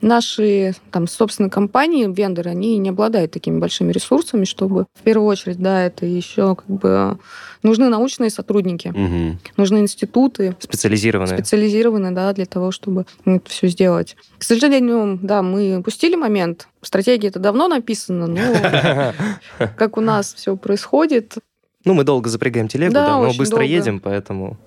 [0.00, 5.58] наши там, собственные компании, вендоры, они не обладают такими большими ресурсами, чтобы в первую очередь,
[5.58, 7.18] да, это еще как бы
[7.62, 9.38] нужны научные сотрудники, угу.
[9.56, 10.56] нужны институты.
[10.58, 11.36] Специализированные.
[11.36, 14.16] Специализированные, да, для того, чтобы это все сделать.
[14.38, 16.68] К сожалению, да, мы упустили момент.
[16.82, 19.12] Стратегия это давно написана, но
[19.76, 21.38] как у нас все происходит,
[21.86, 23.64] ну, мы долго запрягаем телегу, да, да но быстро долго.
[23.64, 24.58] едем, поэтому...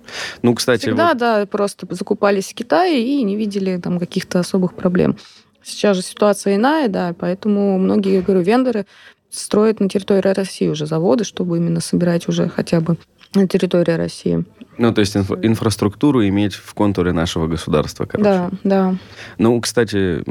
[0.41, 0.83] Ну, кстати...
[0.83, 1.17] Всегда, вот...
[1.17, 5.17] да, просто закупались в Китае и не видели там каких-то особых проблем.
[5.61, 8.85] Сейчас же ситуация иная, да, поэтому многие, я говорю, вендоры
[9.29, 12.95] строят на территории России уже заводы, чтобы именно собирать уже хотя бы
[13.35, 14.45] на территории России.
[14.77, 18.29] Ну, то есть инфра- инфраструктуру иметь в контуре нашего государства, короче.
[18.29, 18.95] Да, да.
[19.37, 20.23] Ну, кстати,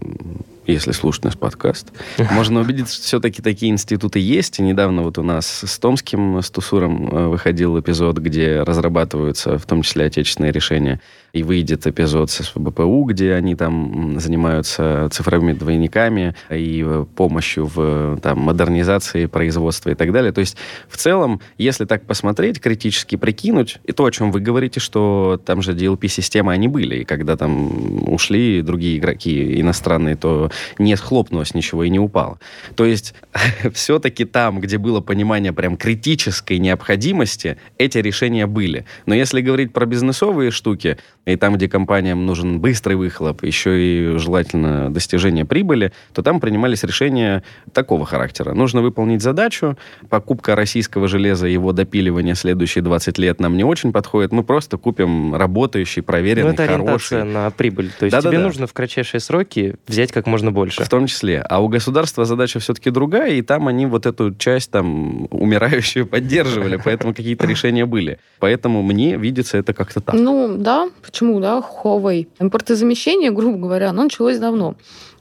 [0.72, 1.92] если слушать наш подкаст,
[2.30, 4.58] можно убедиться, что все-таки такие институты есть.
[4.58, 9.64] И недавно вот у нас с Томским, с Тусуром э, выходил эпизод, где разрабатываются в
[9.66, 11.00] том числе отечественные решения.
[11.32, 18.18] И выйдет эпизод с СПБПУ, где они там занимаются цифровыми двойниками и э, помощью в
[18.22, 20.32] там, модернизации производства и так далее.
[20.32, 20.56] То есть
[20.88, 25.62] в целом, если так посмотреть, критически прикинуть, и то, о чем вы говорите, что там
[25.62, 31.84] же DLP-системы, они были, и когда там ушли другие игроки иностранные, то не схлопнулось ничего
[31.84, 32.38] и не упало.
[32.74, 33.14] То есть
[33.74, 38.84] все-таки там, где было понимание прям критической необходимости, эти решения были.
[39.06, 40.98] Но если говорить про бизнесовые штуки,
[41.32, 46.82] и там, где компаниям нужен быстрый выхлоп, еще и желательно достижение прибыли, то там принимались
[46.84, 48.54] решения такого характера.
[48.54, 49.76] Нужно выполнить задачу,
[50.08, 55.34] покупка российского железа, его допиливание следующие 20 лет нам не очень подходит, мы просто купим
[55.34, 57.18] работающий, проверенный, Ну, это хороший.
[57.18, 57.90] ориентация на прибыль.
[57.98, 58.36] То есть Да-да-да.
[58.36, 60.82] тебе нужно в кратчайшие сроки взять как можно больше.
[60.84, 61.40] В том числе.
[61.40, 66.80] А у государства задача все-таки другая, и там они вот эту часть там умирающую поддерживали,
[66.82, 68.18] поэтому какие-то решения были.
[68.38, 70.14] Поэтому мне видится это как-то так.
[70.14, 72.28] Ну, да, почему, да, Huawei.
[72.38, 74.76] Импортозамещение, грубо говоря, оно началось давно.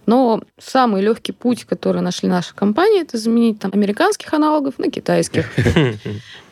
[0.07, 5.51] Но самый легкий путь, который нашли наши компании, это заменить там американских аналогов на китайских.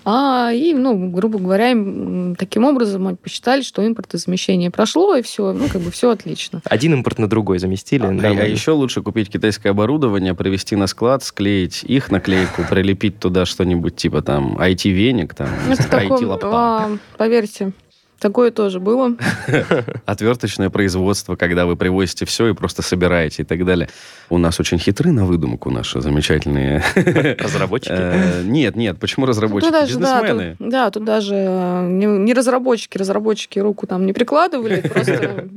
[0.07, 5.51] А, и, ну, грубо говоря, им, таким образом они посчитали, что импортозамещение прошло, и все,
[5.51, 6.61] ну, как бы все отлично.
[6.65, 8.03] Один импорт на другой заместили.
[8.05, 13.47] А, а еще лучше купить китайское оборудование, привезти на склад, склеить их наклейку, прилепить туда
[13.47, 16.51] что-нибудь типа там IT-веник, там, такое, IT-лаптоп.
[16.53, 17.73] а, поверьте,
[18.19, 19.15] такое тоже было.
[20.05, 23.89] Отверточное производство, когда вы привозите все и просто собираете и так далее.
[24.29, 26.83] У нас очень хитры на выдумку наши замечательные.
[27.39, 27.93] Разработчики.
[27.95, 29.71] Э, Нет, нет, почему разработчики?
[29.71, 30.55] Бизнесмены.
[30.59, 35.47] да, тут даже э, не, разработчики, разработчики руку там не прикладывали, просто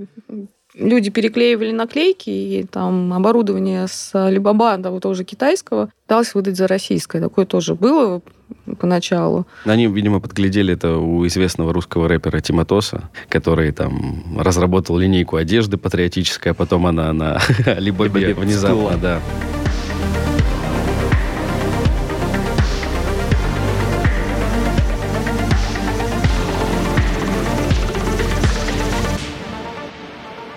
[0.75, 6.67] люди переклеивали наклейки, и там оборудование с Alibaba, да, вот тоже китайского, пыталось выдать за
[6.67, 7.21] российское.
[7.21, 8.23] Такое тоже было
[8.78, 9.46] поначалу.
[9.64, 16.53] Они, видимо, подглядели это у известного русского рэпера Тиматоса, который там разработал линейку одежды патриотической,
[16.53, 19.20] а потом она на Алибабе внезапно, да.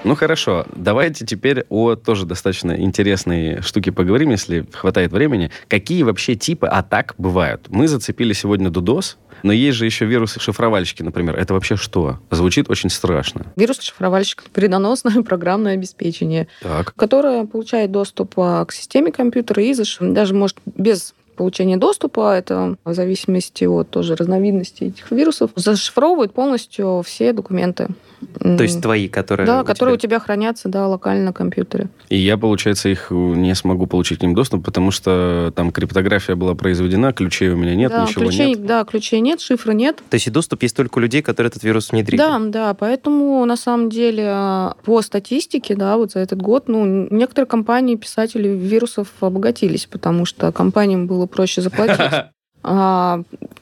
[0.04, 5.52] Ну хорошо, давайте теперь о тоже достаточно интересной штуке поговорим, если хватает времени.
[5.68, 7.68] Какие вообще типы атак бывают?
[7.70, 11.38] Мы зацепили сегодня DDoS, но есть же еще вирусы-шифровальщики, например.
[11.38, 12.20] Это вообще что?
[12.32, 13.54] Звучит очень страшно.
[13.56, 16.96] Вирус-шифровальщик— переносное программное обеспечение, Так.
[16.96, 22.94] которое получает доступ а, к системе компьютера и даже может без получения доступа, это в
[22.94, 27.88] зависимости от тоже разновидности этих вирусов, зашифровывает полностью все документы.
[28.40, 29.46] То есть твои, которые...
[29.48, 31.90] Да, у которые у тебя- тебя хранятся, да, локально на компьютере.
[32.10, 36.56] И я, получается, их не смогу получить к ним доступ, потому что там криптография была
[36.56, 38.66] произведена, ключей у меня нет, да, ничего ключей, нет.
[38.66, 39.98] Да, ключей нет, шифра нет.
[40.10, 42.18] То есть и доступ есть только у людей, которые этот вирус внедрили.
[42.18, 47.48] Да, да, поэтому на самом деле по статистике, да, вот за этот год, ну, некоторые
[47.48, 51.98] компании, писатели вирусов обогатились, потому что компаниям было проще заплатить.
[52.64, 53.22] А,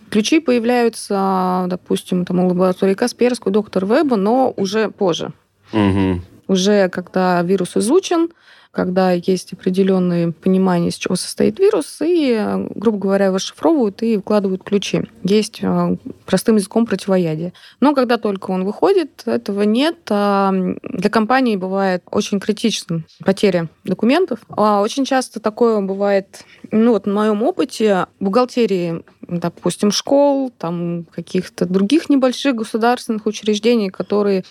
[0.10, 5.32] ключи появляются, допустим, там у лаборатории Касперского, доктор Веба, но уже позже.
[5.72, 6.22] Мгм.
[6.50, 8.30] Уже когда вирус изучен,
[8.72, 14.64] когда есть определенное понимание, из чего состоит вирус, и, грубо говоря, его расшифровывают и вкладывают
[14.64, 15.04] ключи.
[15.24, 17.54] Есть э, простым языком противоядие.
[17.80, 19.98] Но когда только он выходит, этого нет.
[20.10, 20.52] А
[20.84, 24.40] Для компании бывает очень критичным потеря документов.
[24.50, 31.66] А Очень часто такое бывает, ну вот в моем опыте, бухгалтерии, допустим, школ, там каких-то
[31.66, 34.44] других небольших государственных учреждений, которые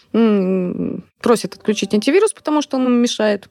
[1.20, 3.48] просят отключить антивирус, потому что он им мешает.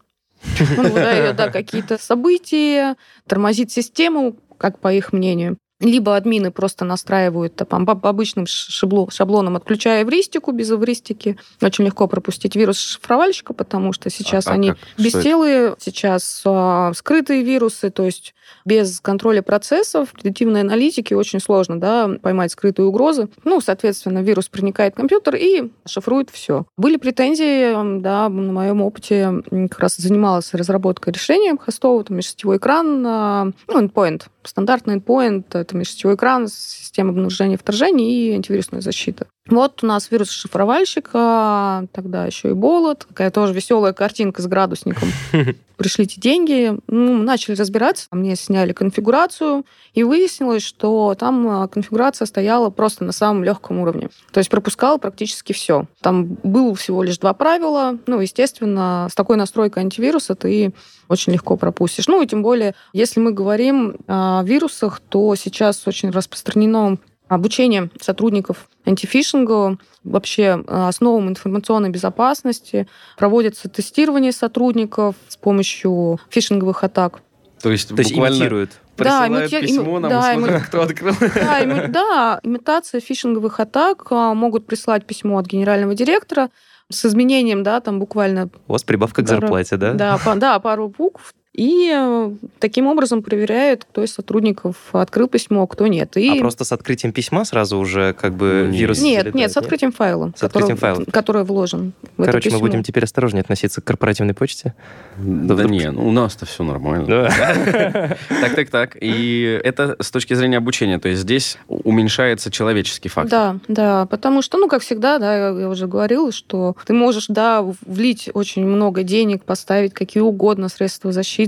[0.77, 2.95] Он выдает да, какие-то события,
[3.27, 5.57] тормозит систему, как по их мнению.
[5.79, 11.37] Либо админы просто настраивают там, по обычным шабло- шаблонам, отключая эвристику, без эвристики.
[11.61, 14.79] Очень легко пропустить вирус шифровальщика, потому что сейчас А- они как?
[14.97, 18.33] Бестелые, сейчас а, скрытые вирусы, то есть
[18.65, 23.29] без контроля процессов, предиктивной аналитики очень сложно да, поймать скрытые угрозы.
[23.43, 26.65] Ну, соответственно, вирус проникает в компьютер и шифрует все.
[26.77, 33.05] Были претензии, да, на моем опыте как раз занималась разработкой решения хостового, там, межсетевой экран,
[33.05, 39.27] а, ну, endpoint, стандартный endpoint, это межсетевой экран, система обнаружения вторжений и антивирусная защита.
[39.49, 45.09] Вот у нас вирус шифровальщика, тогда еще и болот, такая тоже веселая картинка с градусником.
[45.77, 52.71] Пришлите деньги, ну, начали разбираться, мне сняли конфигурацию, и выяснилось, что там а, конфигурация стояла
[52.71, 54.09] просто на самом легком уровне.
[54.31, 55.85] То есть пропускала практически все.
[56.01, 57.97] Там было всего лишь два правила.
[58.07, 60.73] Ну, естественно, с такой настройкой антивируса ты
[61.09, 62.07] очень легко пропустишь.
[62.07, 68.69] Ну, и тем более, если мы говорим о вирусах, то сейчас очень распространено обучение сотрудников
[68.85, 72.87] антифишинга, вообще э, основам информационной безопасности.
[73.17, 77.21] Проводится тестирование сотрудников с помощью фишинговых атак.
[77.61, 78.71] То есть То есть буквально имитируют.
[78.97, 81.13] Да, присылают имити- письмо, ими- нам да, смотрим, ими- кто открыл.
[81.19, 86.49] Да, ими- да, имитация фишинговых атак а, могут прислать письмо от генерального директора
[86.89, 89.93] с изменением, да, там буквально У вас прибавка к зарплате, да?
[89.93, 91.33] Да, па- да, пару букв.
[91.57, 96.15] И э, таким образом проверяют, кто из сотрудников открыл письмо, кто нет.
[96.15, 96.29] И...
[96.29, 99.57] А просто с открытием письма сразу уже как бы Ну, вирус Нет, залетает, нет, с
[99.57, 101.05] открытием файла, С открытием который, файла.
[101.11, 102.67] который вложен в это Короче, мы письмо.
[102.67, 104.75] будем теперь осторожнее относиться к корпоративной почте.
[105.17, 107.05] Да вдруг- не, ну у нас-то все нормально.
[107.07, 108.17] Да.
[108.39, 108.97] Так, так, так.
[109.01, 110.99] И это с точки зрения обучения.
[110.99, 113.31] То есть здесь уменьшается человеческий фактор.
[113.31, 117.25] Да, да, потому что, ну, как всегда, да, я я уже говорила, что ты можешь,
[117.29, 121.46] да, влить очень много денег, поставить какие угодно средства защиты,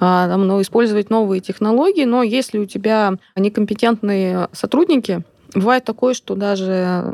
[0.00, 5.22] а, там, ну, использовать новые технологии, но если у тебя некомпетентные сотрудники,
[5.54, 7.04] Бывает такое, что даже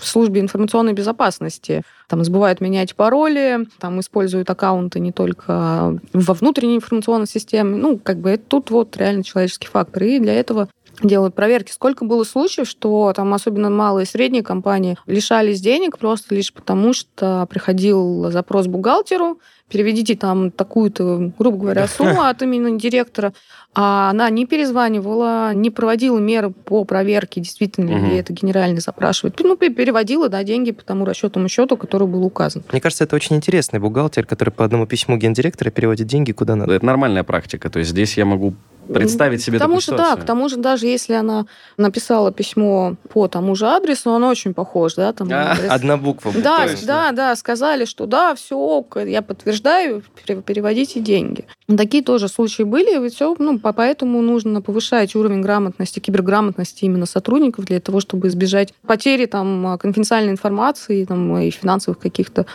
[0.00, 6.76] в службе информационной безопасности там забывают менять пароли, там используют аккаунты не только во внутренней
[6.76, 7.76] информационной системе.
[7.76, 10.04] Ну, как бы это тут вот реально человеческий фактор.
[10.04, 10.68] И для этого
[11.02, 11.72] делают проверки.
[11.72, 16.92] Сколько было случаев, что там особенно малые и средние компании лишались денег просто лишь потому,
[16.92, 23.32] что приходил запрос бухгалтеру, переведите там такую-то, грубо говоря, сумму от имени директора,
[23.72, 28.10] а она не перезванивала, не проводила меры по проверке, действительно Мгм.
[28.10, 29.38] ли это генеральный запрашивает.
[29.40, 32.64] Ну, пе- переводила, да, деньги по тому расчетному счету, который был указан.
[32.72, 36.72] Мне кажется, это очень интересный бухгалтер, который по одному письму гендиректора переводит деньги куда надо.
[36.74, 37.70] Это нормальная практика.
[37.70, 38.54] То есть здесь я могу
[38.92, 40.22] представить себе К тому такую же, да, ситуацию.
[40.22, 44.94] к тому же, даже если она написала письмо по тому же адресу, он очень похож,
[44.94, 45.70] да, там А, адрес.
[45.70, 46.32] Одна буква.
[46.36, 46.86] Да, Точно.
[46.86, 51.44] да, да, сказали, что да, все ок, я подтверждаю, пере- переводите деньги.
[51.76, 57.06] Такие тоже случаи были, и все, ну, по- поэтому нужно повышать уровень грамотности, киберграмотности именно
[57.06, 62.46] сотрудников для того, чтобы избежать потери там конфиденциальной информации там, и финансовых каких-то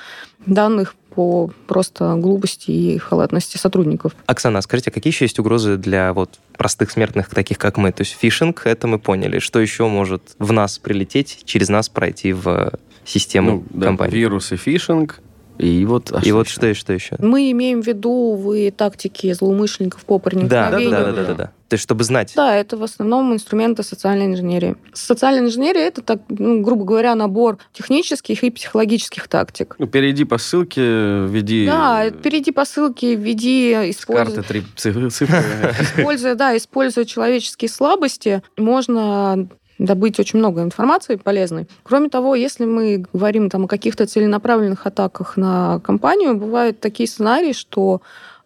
[0.45, 4.13] данных по просто глупости и халатности сотрудников.
[4.25, 7.91] Оксана, скажите, а какие еще есть угрозы для вот простых смертных, таких как мы?
[7.93, 9.39] То есть фишинг, это мы поняли.
[9.39, 12.73] Что еще может в нас прилететь, через нас пройти в
[13.05, 14.15] систему Ну, да, компании?
[14.15, 15.21] вирусы, фишинг.
[15.57, 16.55] И вот, а И вот еще?
[16.55, 17.15] что и что еще?
[17.19, 20.91] Мы имеем в виду вы тактики злоумышленников по Да, да, проникновению.
[20.91, 21.51] да, да, да, да.
[21.68, 22.34] То есть, чтобы знать.
[22.36, 24.76] Да, это в основном инструменты социальной инженерии.
[24.93, 29.76] Социальная инженерия это, так, ну, грубо говоря, набор технических и психологических тактик.
[29.80, 35.07] Ну, перейди по ссылке, введи Да, перейди по ссылке, введи, используя, три цифры.
[35.07, 39.47] используя, да, используя человеческие слабости, можно
[39.78, 41.68] добыть очень много информации полезной.
[41.84, 47.53] Кроме того, если мы говорим там, о каких-то целенаправленных атаках на компанию, бывают такие сценарии,
[47.53, 48.01] что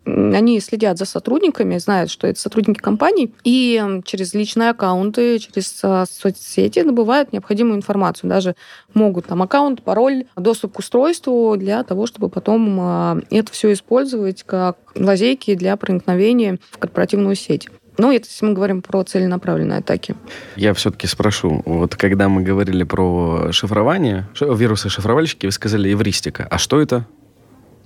[0.10, 6.06] они следят за сотрудниками, знают, что это сотрудники компаний, и через личные аккаунты, через а,
[6.10, 8.30] соцсети добывают необходимую информацию.
[8.30, 8.56] Даже
[8.94, 14.44] могут там аккаунт, пароль, доступ к устройству для того, чтобы потом а, это все использовать
[14.44, 17.70] как лазейки для проникновения в корпоративную сеть.
[17.98, 20.16] Ну, это если мы говорим про целенаправленные атаки.
[20.56, 26.48] Я все-таки спрошу, вот когда мы говорили про шифрование, ши- вирусы-шифровальщики, вы сказали эвристика.
[26.50, 27.06] А что это?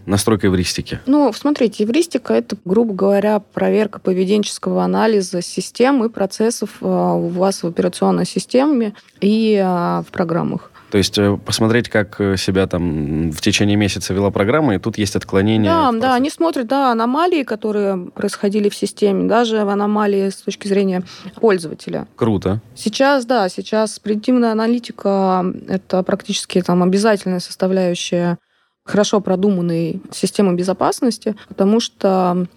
[0.06, 1.00] Настройка эвристики.
[1.06, 7.64] Ну, смотрите, эвристика— это, грубо говоря, проверка поведенческого анализа систем и процессов а, у вас
[7.64, 10.72] в операционной системе и а, в программах.
[10.94, 15.00] То есть э, посмотреть, как э, себя там в течение месяца вела программа, и тут
[15.00, 15.72] есть отклонения.
[15.72, 20.68] Да, да, они смотрят, да, аномалии, которые происходили в системе, даже в аномалии с точки
[20.68, 21.02] зрения
[21.42, 22.08] пользователя.
[22.16, 22.62] Круто.
[22.76, 28.38] Сейчас, да, сейчас предиктивная аналитика— это практически там обязательная составляющая
[28.86, 32.48] хорошо продуманной системы безопасности, потому что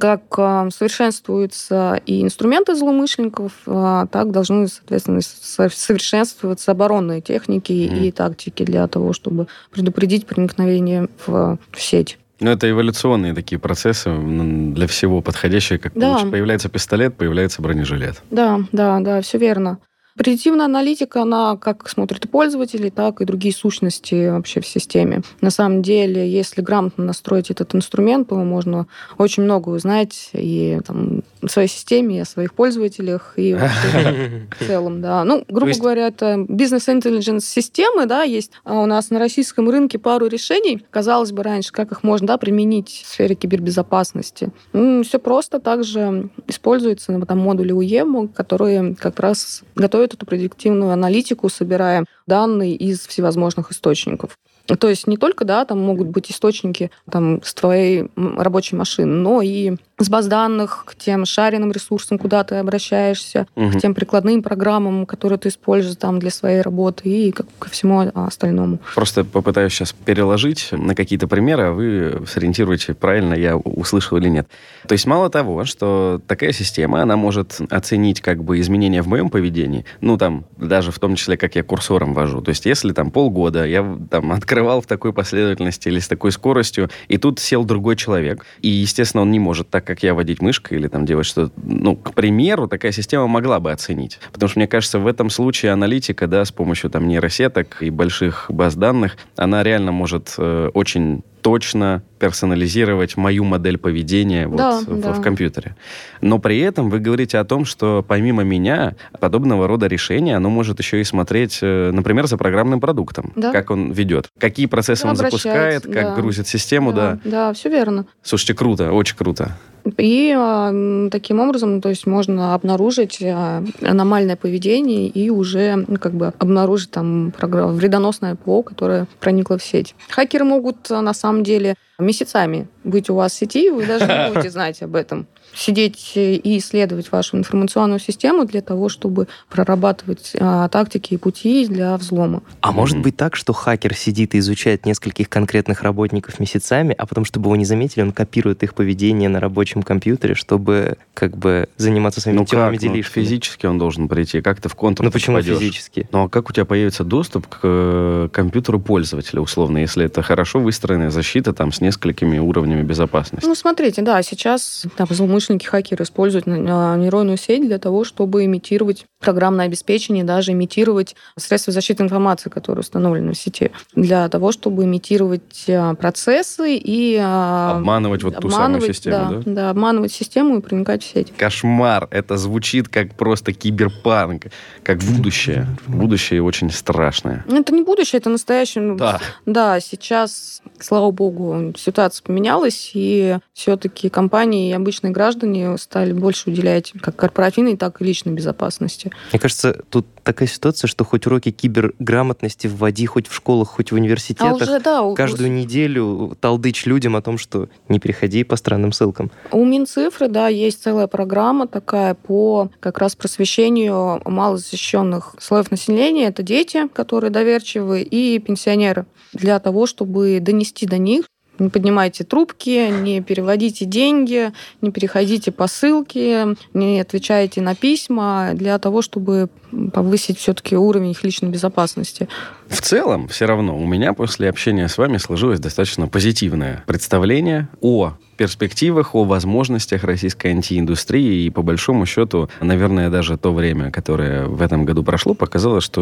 [0.00, 8.02] как а, совершенствуются и инструменты злоумышленников, а, так должны, соответственно, со- совершенствоваться оборонные техники Мгм.
[8.04, 12.18] и тактики для того, чтобы предупредить проникновение в, в сеть.
[12.40, 15.78] Ну, это эволюционные такие процессы для всего подходящие.
[15.78, 16.12] Как Да.
[16.12, 18.22] лучше появляется пистолет, появляется бронежилет.
[18.30, 19.78] Да, да, да, все верно.
[20.16, 25.22] Предиктивная аналитика, она как смотрит и пользователей, так и другие сущности вообще в системе.
[25.40, 28.86] На самом деле, если грамотно настроить этот инструмент, то можно
[29.18, 33.54] очень много узнать и там, в своей системе, и о своих пользователях, и
[34.60, 35.24] в целом, да.
[35.24, 40.26] Ну, грубо говоря, это бизнес-интеллигенс системы, да, есть а у нас на российском рынке пару
[40.26, 40.84] решений.
[40.90, 44.50] Казалось бы, раньше, как их можно, да, применить в сфере кибербезопасности.
[44.72, 45.60] все просто.
[45.60, 52.74] Также используются ну, там модули УЕМ, которые как раз готовят эту предиктивную аналитику, собирая данные
[52.74, 54.38] из всевозможных источников.
[54.66, 59.40] То есть не только, да, там могут быть источники там, с твоей рабочей машины, но
[59.40, 63.72] и с баз данных, к тем шаренным ресурсам, куда ты обращаешься, Мгм.
[63.72, 68.10] к тем прикладным программам, которые ты используешь там для своей работы и ко, ко всему
[68.14, 68.78] остальному.
[68.94, 74.48] Просто попытаюсь сейчас переложить на какие-то примеры, а вы сориентируете, правильно я услышал или нет.
[74.86, 79.30] То есть мало того, что такая система, она может оценить как бы изменения в моем
[79.30, 82.42] поведении, ну там даже в том числе, как я курсором вожу.
[82.42, 86.90] То есть если там полгода я там открывал в такой последовательности или с такой скоростью,
[87.08, 90.78] и тут сел другой человек, и, естественно, он не может так, как я, водить мышкой
[90.78, 94.18] или там делать что-то, ну, к примеру, такая система могла бы оценить.
[94.32, 98.46] Потому что, мне кажется, в этом случае аналитика, да, с помощью там нейросеток и больших
[98.48, 105.00] баз данных, она реально может э, очень точно персонализировать мою модель поведения вот Да, в,
[105.00, 105.12] да.
[105.12, 105.76] в компьютере.
[106.20, 110.78] Но при этом вы говорите о том, что помимо меня подобного рода решение, оно может
[110.78, 113.52] еще и смотреть, э, например, за программным продуктом, Да.
[113.52, 116.14] как он ведет, какие процессы Да, он запускает, как да.
[116.14, 117.18] грузит систему, да.
[117.24, 118.06] Да, все верно.
[118.22, 119.56] Слушайте, круто, очень круто.
[119.98, 126.12] И м, таким образом, то есть можно обнаружить а, аномальное поведение и уже ну, как
[126.12, 129.94] бы обнаружить там програ- вредоносное ПО, которое проникло в сеть.
[130.10, 134.06] Хакеры могут а, на самом деле месяцами быть у вас в сети, и вы даже
[134.06, 135.26] не будете знать об этом.
[135.56, 141.66] Сидеть э, и исследовать вашу информационную систему для того, чтобы прорабатывать а, тактики и пути
[141.66, 142.42] для взлома.
[142.60, 147.24] А может быть так, что хакер сидит и изучает нескольких конкретных работников месяцами, а потом,
[147.24, 152.20] чтобы его не заметили, он копирует их поведение на рабочем компьютере, чтобы как бы заниматься
[152.20, 152.94] своими Ну темными как?
[152.94, 154.42] Ну, физически он должен прийти.
[154.42, 155.58] Как ты в контур Ну почему попадешь?
[155.58, 156.08] физически?
[156.12, 160.60] Ну а как у тебя появится доступ к э, компьютеру пользователя, условно, если это хорошо
[160.60, 163.46] выстроенная защита там с несколькими уровнями безопасности?
[163.46, 169.66] Ну, смотрите, да, сейчас там, злоумышленники, хакеры используют нейронную сеть для того, чтобы имитировать программное
[169.66, 175.94] обеспечение, даже имитировать средства защиты информации, которые установлены в сети, для того, чтобы имитировать а,
[175.94, 177.18] процессы и...
[177.20, 179.52] а, Обманывать вот ту самую обманывать, систему, да?
[179.52, 181.32] Да, обманывать систему и проникать в сеть.
[181.36, 182.08] Кошмар.
[182.10, 184.46] Это звучит как просто киберпанк,
[184.82, 185.66] как будущее.
[185.86, 187.44] Будущее очень страшное.
[187.50, 188.82] Это не будущее, это настоящее.
[188.84, 189.20] Ну, Да.
[189.46, 196.92] Да, сейчас, слава богу, ситуация поменялась, и все-таки компании и обычные граждане стали больше уделять
[197.00, 199.10] как корпоративной, так и личной безопасности.
[199.32, 203.94] Мне кажется, тут такая ситуация, что хоть уроки киберграмотности вводи хоть в школах, хоть в
[203.94, 208.56] А университетах, уже, да, у- каждую неделю толдычь людям о том, что не переходи по
[208.56, 209.30] странным ссылкам.
[209.52, 216.26] У Минцифры, да, есть целая программа такая по как раз просвещению малозащищенных слоев населения.
[216.26, 219.06] Это дети, которые доверчивы, и пенсионеры.
[219.32, 221.26] Для того, чтобы донести до них,
[221.58, 228.78] не поднимайте трубки, не переводите деньги, не переходите по ссылке, не отвечайте на письма, для
[228.78, 229.48] того, чтобы
[229.92, 232.28] повысить все-таки уровень их личной безопасности.
[232.68, 238.14] В целом, все равно, у меня после общения с вами сложилось достаточно позитивное представление о
[238.36, 241.44] перспективах, о возможностях российской антииндустрии.
[241.44, 246.00] И по большому счету, наверное, даже то время, которое в этом году прошло, показало, что,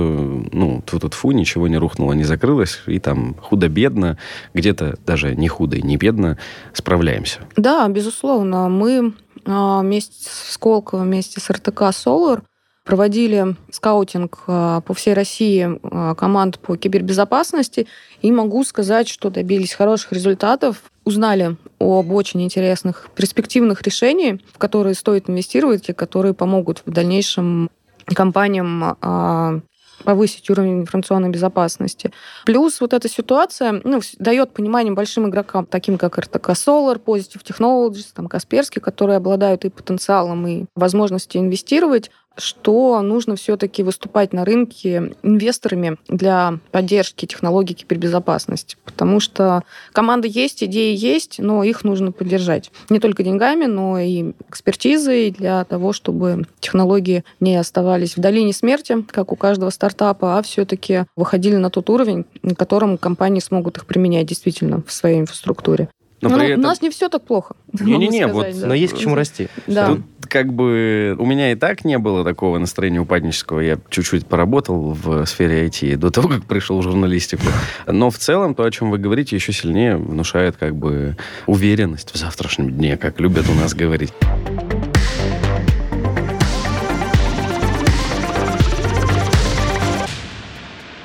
[0.53, 4.19] ну, тут фу ничего не рухнуло, не закрылось, и там худо-бедно,
[4.53, 6.39] где-то даже не худо и не бедно
[6.73, 7.41] справляемся.
[7.57, 8.69] Да, безусловно.
[8.69, 9.15] Мы
[9.47, 12.43] а, вместе с Сколково, вместе с РТК «Солар»
[12.85, 17.87] проводили скаутинг а, по всей России а, команд по кибербезопасности,
[18.21, 24.95] и могу сказать, что добились хороших результатов, узнали об очень интересных перспективных решениях, в которые
[24.95, 27.71] стоит инвестировать и которые помогут в дальнейшем
[28.07, 29.61] компаниям а,
[30.03, 32.13] повысить уровень информационной безопасности.
[32.45, 38.07] Плюс вот эта ситуация ну, дает понимание большим игрокам, таким как РТК Solar, Positive Technologies,
[38.15, 45.15] там, Касперский, которые обладают и потенциалом, и возможностью инвестировать, что нужно все-таки выступать на рынке
[45.23, 48.77] инвесторами для поддержки технологий кибербезопасности.
[48.85, 49.63] Потому что
[49.93, 52.71] команда есть, идеи есть, но их нужно поддержать.
[52.91, 59.03] Не только деньгами, но и экспертизой для того, чтобы технологии не оставались в долине смерти,
[59.11, 63.87] как у каждого стартапа, а все-таки выходили на тот уровень, на котором компании смогут их
[63.87, 65.89] применять действительно в своей инфраструктуре.
[66.29, 66.63] Но Ну, при У этом...
[66.63, 67.55] нас не все так плохо.
[67.73, 68.67] Не-не-не, вот, да.
[68.67, 69.49] Но есть к чему расти.
[69.67, 69.89] Да.
[69.89, 73.61] Тут как бы у меня и так не было такого настроения упаднического.
[73.61, 77.43] Я чуть-чуть поработал в сфере IT до того, как пришел в журналистику.
[77.87, 81.17] Но в целом то, о чем вы говорите, еще сильнее внушает как бы
[81.47, 84.13] уверенность в завтрашнем дне, как любят у нас говорить.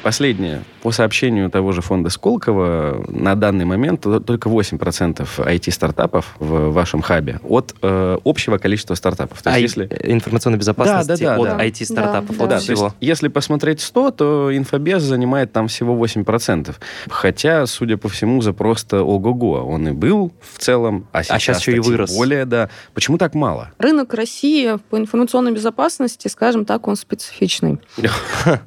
[0.10, 0.64] Последнее.
[0.82, 7.01] По сообщению того же фонда Сколково, на данный момент то- только 8% IT-стартапов в вашем
[7.03, 9.39] хабе от э, общего количества стартапов.
[9.43, 9.99] То А есть, если...
[10.12, 11.66] информационной безопасности Да, да, да, от да.
[11.66, 12.55] IT-стартапов, Да, от да.
[12.55, 12.93] то есть, всего.
[12.99, 16.74] если посмотреть 100, то инфобез занимает там всего 8%.
[17.12, 19.64] Хотя, судя по всему, запрос-то ого-го.
[19.64, 22.16] Он и был в целом, а сейчас, щас еще и вырос.
[22.18, 22.70] более, да.
[22.95, 23.70] Почему так мало?
[23.78, 27.80] Рынок России по информационной безопасности, скажем так, он специфичный.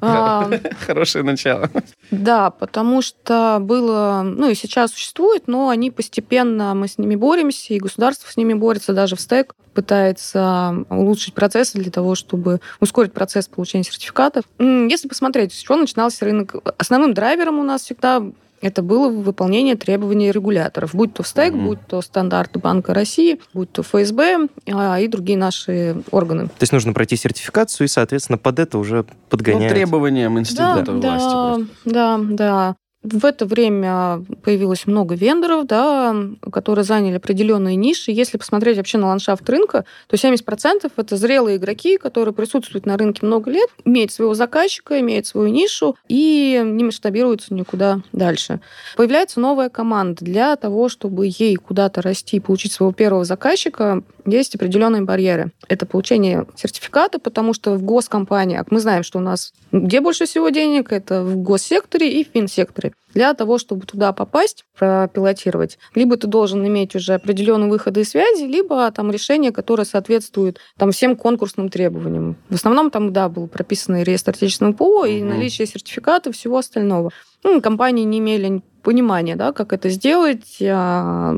[0.01, 0.49] А,
[0.85, 1.69] Хорошее начало.
[2.11, 7.73] Да, потому что было, ну и сейчас существует, но они постепенно, мы с ними боремся,
[7.73, 13.13] и государство с ними борется, даже в стек пытается улучшить процессы для того, чтобы ускорить
[13.13, 14.45] процесс получения сертификатов.
[14.59, 18.23] Если посмотреть, с чего начинался рынок, основным драйвером у нас всегда
[18.63, 21.65] это было выполнение требований регуляторов, будь то в стек, Мгм.
[21.65, 26.45] будь то стандарты Банка России, будь то ФСБ а, и другие наши органы.
[26.47, 29.73] То есть нужно пройти сертификацию и, соответственно, под это уже Ну, подгоняют.
[29.73, 31.01] требованиям института да, власти.
[31.05, 31.67] да, просто.
[31.85, 32.75] да, да.
[33.03, 36.15] В это время появилось много вендоров, да,
[36.51, 38.11] которые заняли определенные ниши.
[38.11, 43.25] Если посмотреть вообще на ландшафт рынка, то 70% это зрелые игроки, которые присутствуют на рынке
[43.25, 48.61] много лет, имеют своего заказчика, имеют свою нишу и не масштабируются никуда дальше.
[48.95, 50.23] Появляется новая команда.
[50.23, 55.51] Для того, чтобы ей куда-то расти и получить своего первого заказчика, есть определенные барьеры.
[55.67, 60.49] Это получение сертификата, потому что в госкомпаниях мы знаем, что у нас где больше всего
[60.49, 62.92] денег, это в госсекторе и в финсекторе.
[63.13, 68.43] Для того, чтобы туда попасть, пропилотировать, либо ты должен иметь уже определенные выходы и связи,
[68.43, 72.35] либо там решение, которое соответствует там всем конкурсным требованиям.
[72.49, 75.29] В основном там, да, был прописан реестр отечественного ПО и Мгм.
[75.29, 77.11] наличие сертификата и всего остального.
[77.43, 80.57] Ну, компании не имели понимания, да, как это сделать.
[80.61, 81.33] а,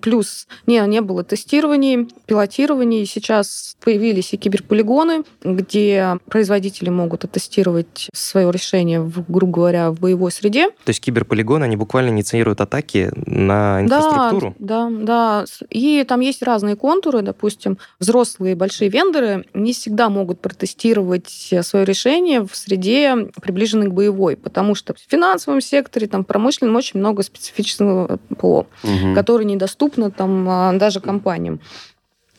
[0.00, 3.06] Плюс не, не было тестирований, пилотирований.
[3.06, 10.32] Сейчас появились и киберполигоны, где производители могут оттестировать свое решение, в, грубо говоря, в боевой
[10.32, 10.70] среде.
[10.70, 14.54] То есть киберполигоны, они буквально инициируют атаки на инфраструктуру.
[14.58, 15.44] Да, да, да.
[15.70, 17.22] И там есть разные контуры.
[17.22, 24.36] Допустим, взрослые большие вендоры не всегда могут протестировать свое решение в среде, приближенной к боевой,
[24.36, 26.26] потому что в финансовом секторе, там, в
[26.62, 29.14] промышленном очень много специфичного ПО, Мгм.
[29.14, 31.60] которое недоступно там а, даже компаниям.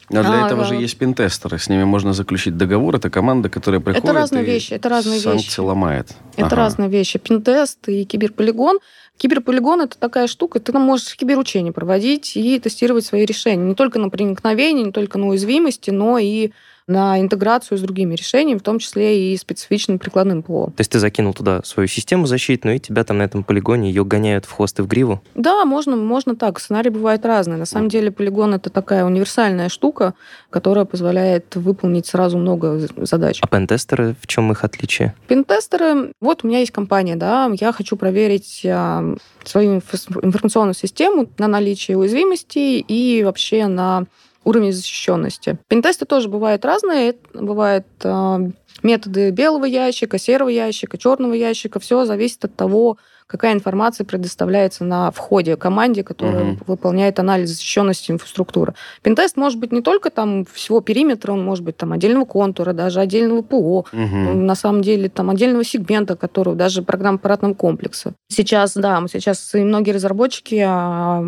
[0.10, 0.68] А для А, этого да.
[0.68, 1.58] же есть пентестеры.
[1.58, 2.96] С ними можно заключить договор.
[2.96, 5.60] Это команда, которая приходит разные и вещи, это разные санкции вещи.
[5.62, 6.10] ломает.
[6.36, 6.56] Это Ага.
[6.58, 7.18] разные вещи.
[7.20, 8.80] Пинтест и киберполигон.
[9.18, 13.64] Киберполигон это такая штука, ты там можешь киберучения проводить и тестировать свои решения.
[13.64, 16.52] Не только на проникновение, не только на уязвимости, но и
[16.88, 20.68] на интеграцию с другими решениями, в том числе и специфичным прикладным ПО.
[20.68, 24.04] То есть ты закинул туда свою систему защитную, и тебя там на этом полигоне ее
[24.04, 25.22] гоняют в хвост и в гриву.
[25.36, 26.60] Да, можно, можно так.
[26.60, 27.58] Сценарии бывают разные.
[27.58, 30.14] На самом деле полигон это такая универсальная штука,
[30.50, 33.40] которая позволяет выполнить сразу много задач.
[33.42, 35.16] А пентестеры, в чем их отличие?
[35.28, 41.48] Пентестеры, вот у меня есть компания, да, я хочу проверить а, свою информационную систему на
[41.48, 44.06] наличие уязвимостей и вообще на
[44.44, 45.58] уровень защищенности.
[45.68, 47.16] Пентесты тоже бывают разные.
[47.34, 48.40] Бывают а,
[48.82, 51.80] методы белого ящика, серого ящика, черного ящика.
[51.80, 52.98] Все зависит от того,
[53.28, 56.60] какая информация предоставляется на входе команде, которая Мгм.
[56.68, 58.74] выполняет анализ защищенности инфраструктуры.
[59.02, 63.00] Пентест может быть не только там всего периметра, он может быть там отдельного контура, даже
[63.00, 64.46] отдельного ПО, Мгм.
[64.46, 68.14] на самом деле там отдельного сегмента, которого даже программ аппаратного комплекса.
[68.30, 71.24] Сейчас, да, сейчас и многие разработчики а,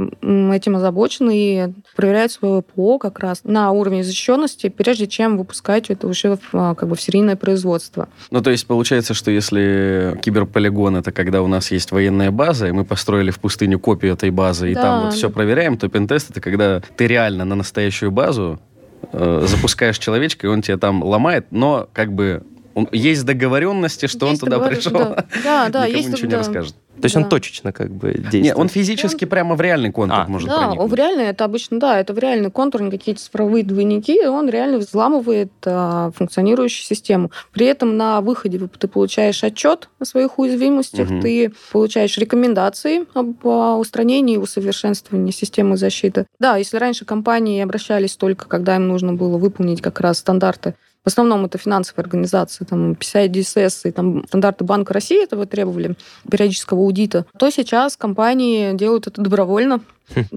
[0.54, 6.08] этим озабочены и проверяют свое ПО как раз на уровне защищенности, прежде чем выпускать это
[6.08, 8.08] уже а, как бы в серийное производство.
[8.32, 12.72] Ну, то есть получается, что если киберполигон это когда у нас есть военная база, и
[12.72, 14.82] мы построили в пустыню копию этой базы, и Да.
[14.82, 18.60] там вот все проверяем, то пентест это когда ты реально на настоящую базу
[19.12, 24.26] э, запускаешь человечка, и он тебя там ломает, но как бы он- есть договоренности, что
[24.26, 24.92] он Есть туда договор- пришел.
[24.94, 26.38] Да, да, да, Никому есть ничего не да.
[26.40, 26.76] расскажет.
[27.02, 27.30] То есть он Да.
[27.30, 28.43] точечно как бы действует.
[28.43, 30.89] Не, он физически прямо в реальный контур А, может Да, проникнуть.
[30.89, 34.50] в реальный, это обычно, да, это в реальный контур, не какие-то цифровые двойники, и он
[34.50, 37.32] реально взламывает а, функционирующую систему.
[37.52, 41.22] При этом на выходе вы- ты получаешь отчет о своих уязвимостях, Мгм.
[41.22, 46.26] ты получаешь рекомендации об а, устранении и усовершенствовании системы защиты.
[46.39, 50.76] Да, если раньше компании обращались только, когда им нужно было выполнить как раз стандарты
[51.06, 55.95] в основном это финансовые организации, там PCI DSS и там стандарты Банка России этого требовали,
[56.30, 59.82] периодического аудита, то сейчас компании делают это добровольно.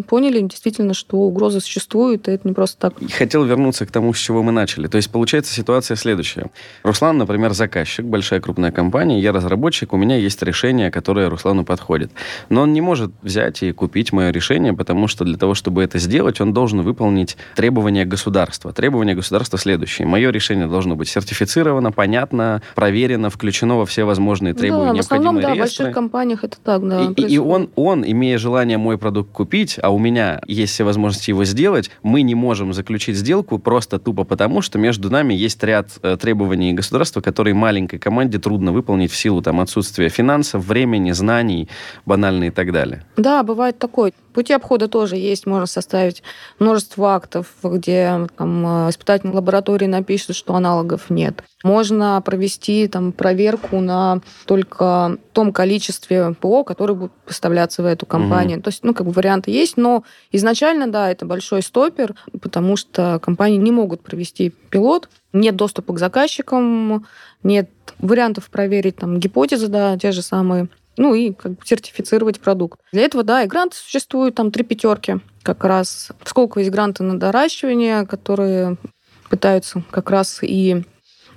[0.09, 3.03] Поняли действительно, что угроза существует, и это не просто так.
[3.03, 4.87] И хотел вернуться к тому, с чего мы начали.
[4.87, 6.51] То есть, получается ситуация следующая.
[6.83, 12.11] Руслан, например, заказчик, большая крупная компания, я разработчик, у меня есть решение, которое Руслану подходит.
[12.49, 15.99] Но он не может взять и купить мое решение, потому что для того, чтобы это
[15.99, 18.73] сделать, он должен выполнить требования государства.
[18.73, 20.07] Требования государства следующие.
[20.09, 25.35] Мое решение должно быть сертифицировано, понятно, проверено, включено во все возможные требования, да, в основном,
[25.37, 25.85] необходимые да, в реестры.
[25.85, 27.03] больших компаниях это так, да.
[27.17, 30.85] И, и- и он, он, имея желание мой продукт купить, а у меня есть все
[30.85, 35.63] возможности его сделать, мы не можем заключить сделку просто тупо потому, что между нами есть
[35.65, 41.13] ряд э, требований государства, которые маленькой команде трудно выполнить в силу там, отсутствия финансов, времени,
[41.13, 41.69] знаний,
[42.07, 43.05] банально и так далее.
[43.17, 44.13] Да, бывает такое.
[44.39, 45.47] Пути обхода тоже есть.
[45.47, 46.23] Можно составить
[46.61, 51.43] множество актов, где там, э, испытательные лаборатории напишут, что аналогов нет.
[51.65, 58.63] Можно провести там, проверку на только том количестве ПО, которое будет поставляться в эту компанию.
[58.63, 63.19] То есть, ну, как бы варианты есть, но изначально, да, это большой стопер, потому что
[63.19, 67.07] компании не могут провести пилот, нет доступа к заказчикам,
[67.43, 67.69] нет
[67.99, 70.69] вариантов проверить там гипотезы, да, те же самые
[70.99, 72.81] ну и как бы сертифицировать продукт.
[72.93, 76.11] Для этого, да, и гранты существуют, там три пятерки как раз.
[76.25, 78.77] Сколько есть гранты на доращивание, которые
[79.31, 80.85] пытаются как раз и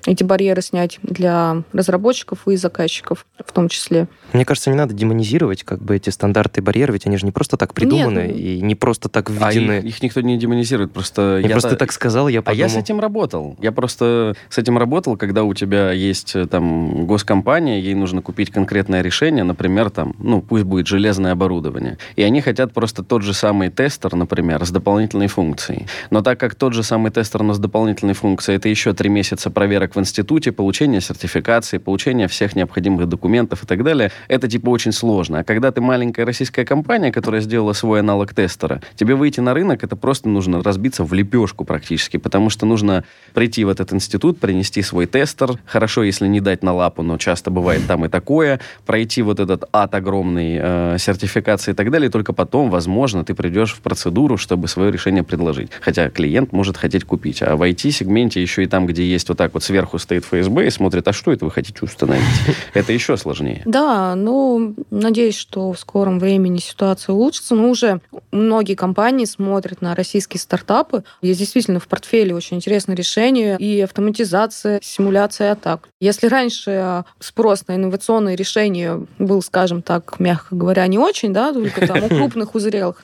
[0.06, 4.08] эти барьеры снять для разработчиков и заказчиков в том числе.
[4.34, 7.32] Мне кажется, не надо демонизировать как бы эти стандарты и барьеры, ведь они же не
[7.32, 8.36] просто так придуманы Нет.
[8.38, 9.80] и не просто так А введены.
[9.80, 12.60] их, их никто не демонизирует, просто я я просто так сказал, я А подумал.
[12.68, 13.58] я с этим работал.
[13.62, 18.50] Я просто с этим работал, когда у тебя есть э, там госкомпания, ей нужно купить
[18.52, 21.98] конкретное решение, например, там, ну, пусть будет железное оборудование.
[22.16, 25.88] И они хотят просто тот же самый тестер, например, с дополнительной функцией.
[26.10, 29.50] Но так как тот же самый тестер, но с дополнительной функцией, это еще три месяца
[29.50, 34.92] проверок в институте, получение сертификации, получение всех необходимых документов и так далее, это типа очень
[34.92, 35.40] сложно.
[35.40, 39.84] А когда ты маленькая российская компания, которая сделала свой аналог тестера, тебе выйти на рынок,
[39.84, 44.82] это просто нужно разбиться в лепешку практически, потому что нужно прийти в этот институт, принести
[44.82, 49.22] свой тестер, хорошо, если не дать на лапу, но часто бывает там и такое, пройти
[49.22, 53.74] вот этот ад огромный э, сертификации и так далее, и только потом, возможно, ты придешь
[53.74, 55.72] в процедуру, чтобы свое решение предложить.
[55.82, 57.42] Хотя клиент может хотеть купить.
[57.42, 60.70] А в IT-сегменте еще и там, где есть вот так вот сверху стоит ФСБ и
[60.70, 62.24] смотрит, а что это вы хотите установить?
[62.74, 63.64] Это еще сложнее.
[63.66, 67.56] Да, ну, надеюсь, что в скором времени ситуация улучшится.
[67.56, 68.00] Но уже
[68.32, 71.04] многие компании смотрят на российские стартапы.
[71.24, 75.90] Есть действительно в портфеле очень интересные решения и автоматизация, симуляция атак.
[76.00, 81.88] Если раньше спрос на инновационные решения был, скажем так, мягко говоря, не очень, да, только
[81.88, 83.02] там у крупных, узрелых,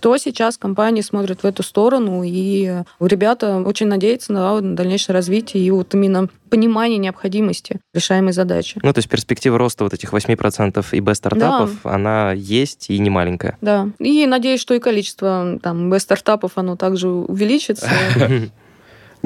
[0.00, 5.70] то сейчас компании смотрят в эту сторону, и ребята очень надеются на дальнейшее развитие и
[5.70, 6.15] вот именно
[6.50, 8.78] понимание необходимости решаемой задачи.
[8.82, 13.56] Ну, то есть перспектива роста вот этих 8% ИБ-стартапов, она есть и не маленькая.
[13.60, 13.88] Да.
[13.98, 17.90] И надеюсь, что и количество там стартапов оно также увеличится.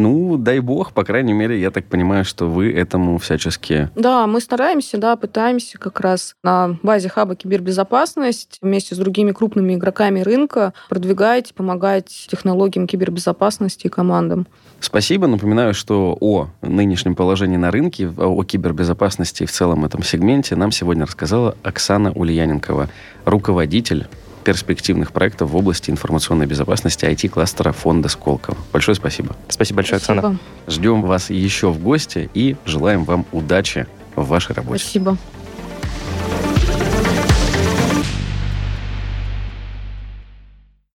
[0.00, 3.90] Ну, дай бог, по крайней мере, я так понимаю, что вы этому всячески...
[3.94, 9.74] Да, мы стараемся, да, пытаемся как раз на базе хаба кибербезопасность вместе с другими крупными
[9.74, 14.46] игроками рынка продвигать, помогать технологиям кибербезопасности и командам.
[14.80, 15.26] Спасибо.
[15.26, 20.72] Напоминаю, что о нынешнем положении на рынке, о кибербезопасности и в целом этом сегменте нам
[20.72, 22.88] сегодня рассказала Оксана Ульяненкова,
[23.26, 24.08] руководитель
[24.44, 28.56] перспективных проектов в области информационной безопасности IT-кластера фонда Сколково.
[28.72, 29.36] Большое спасибо.
[29.48, 30.20] Спасибо большое, Оксана.
[30.20, 30.40] Спасибо.
[30.68, 33.86] Ждем вас еще в гости и желаем вам удачи
[34.16, 34.82] в вашей работе.
[34.82, 35.16] Спасибо.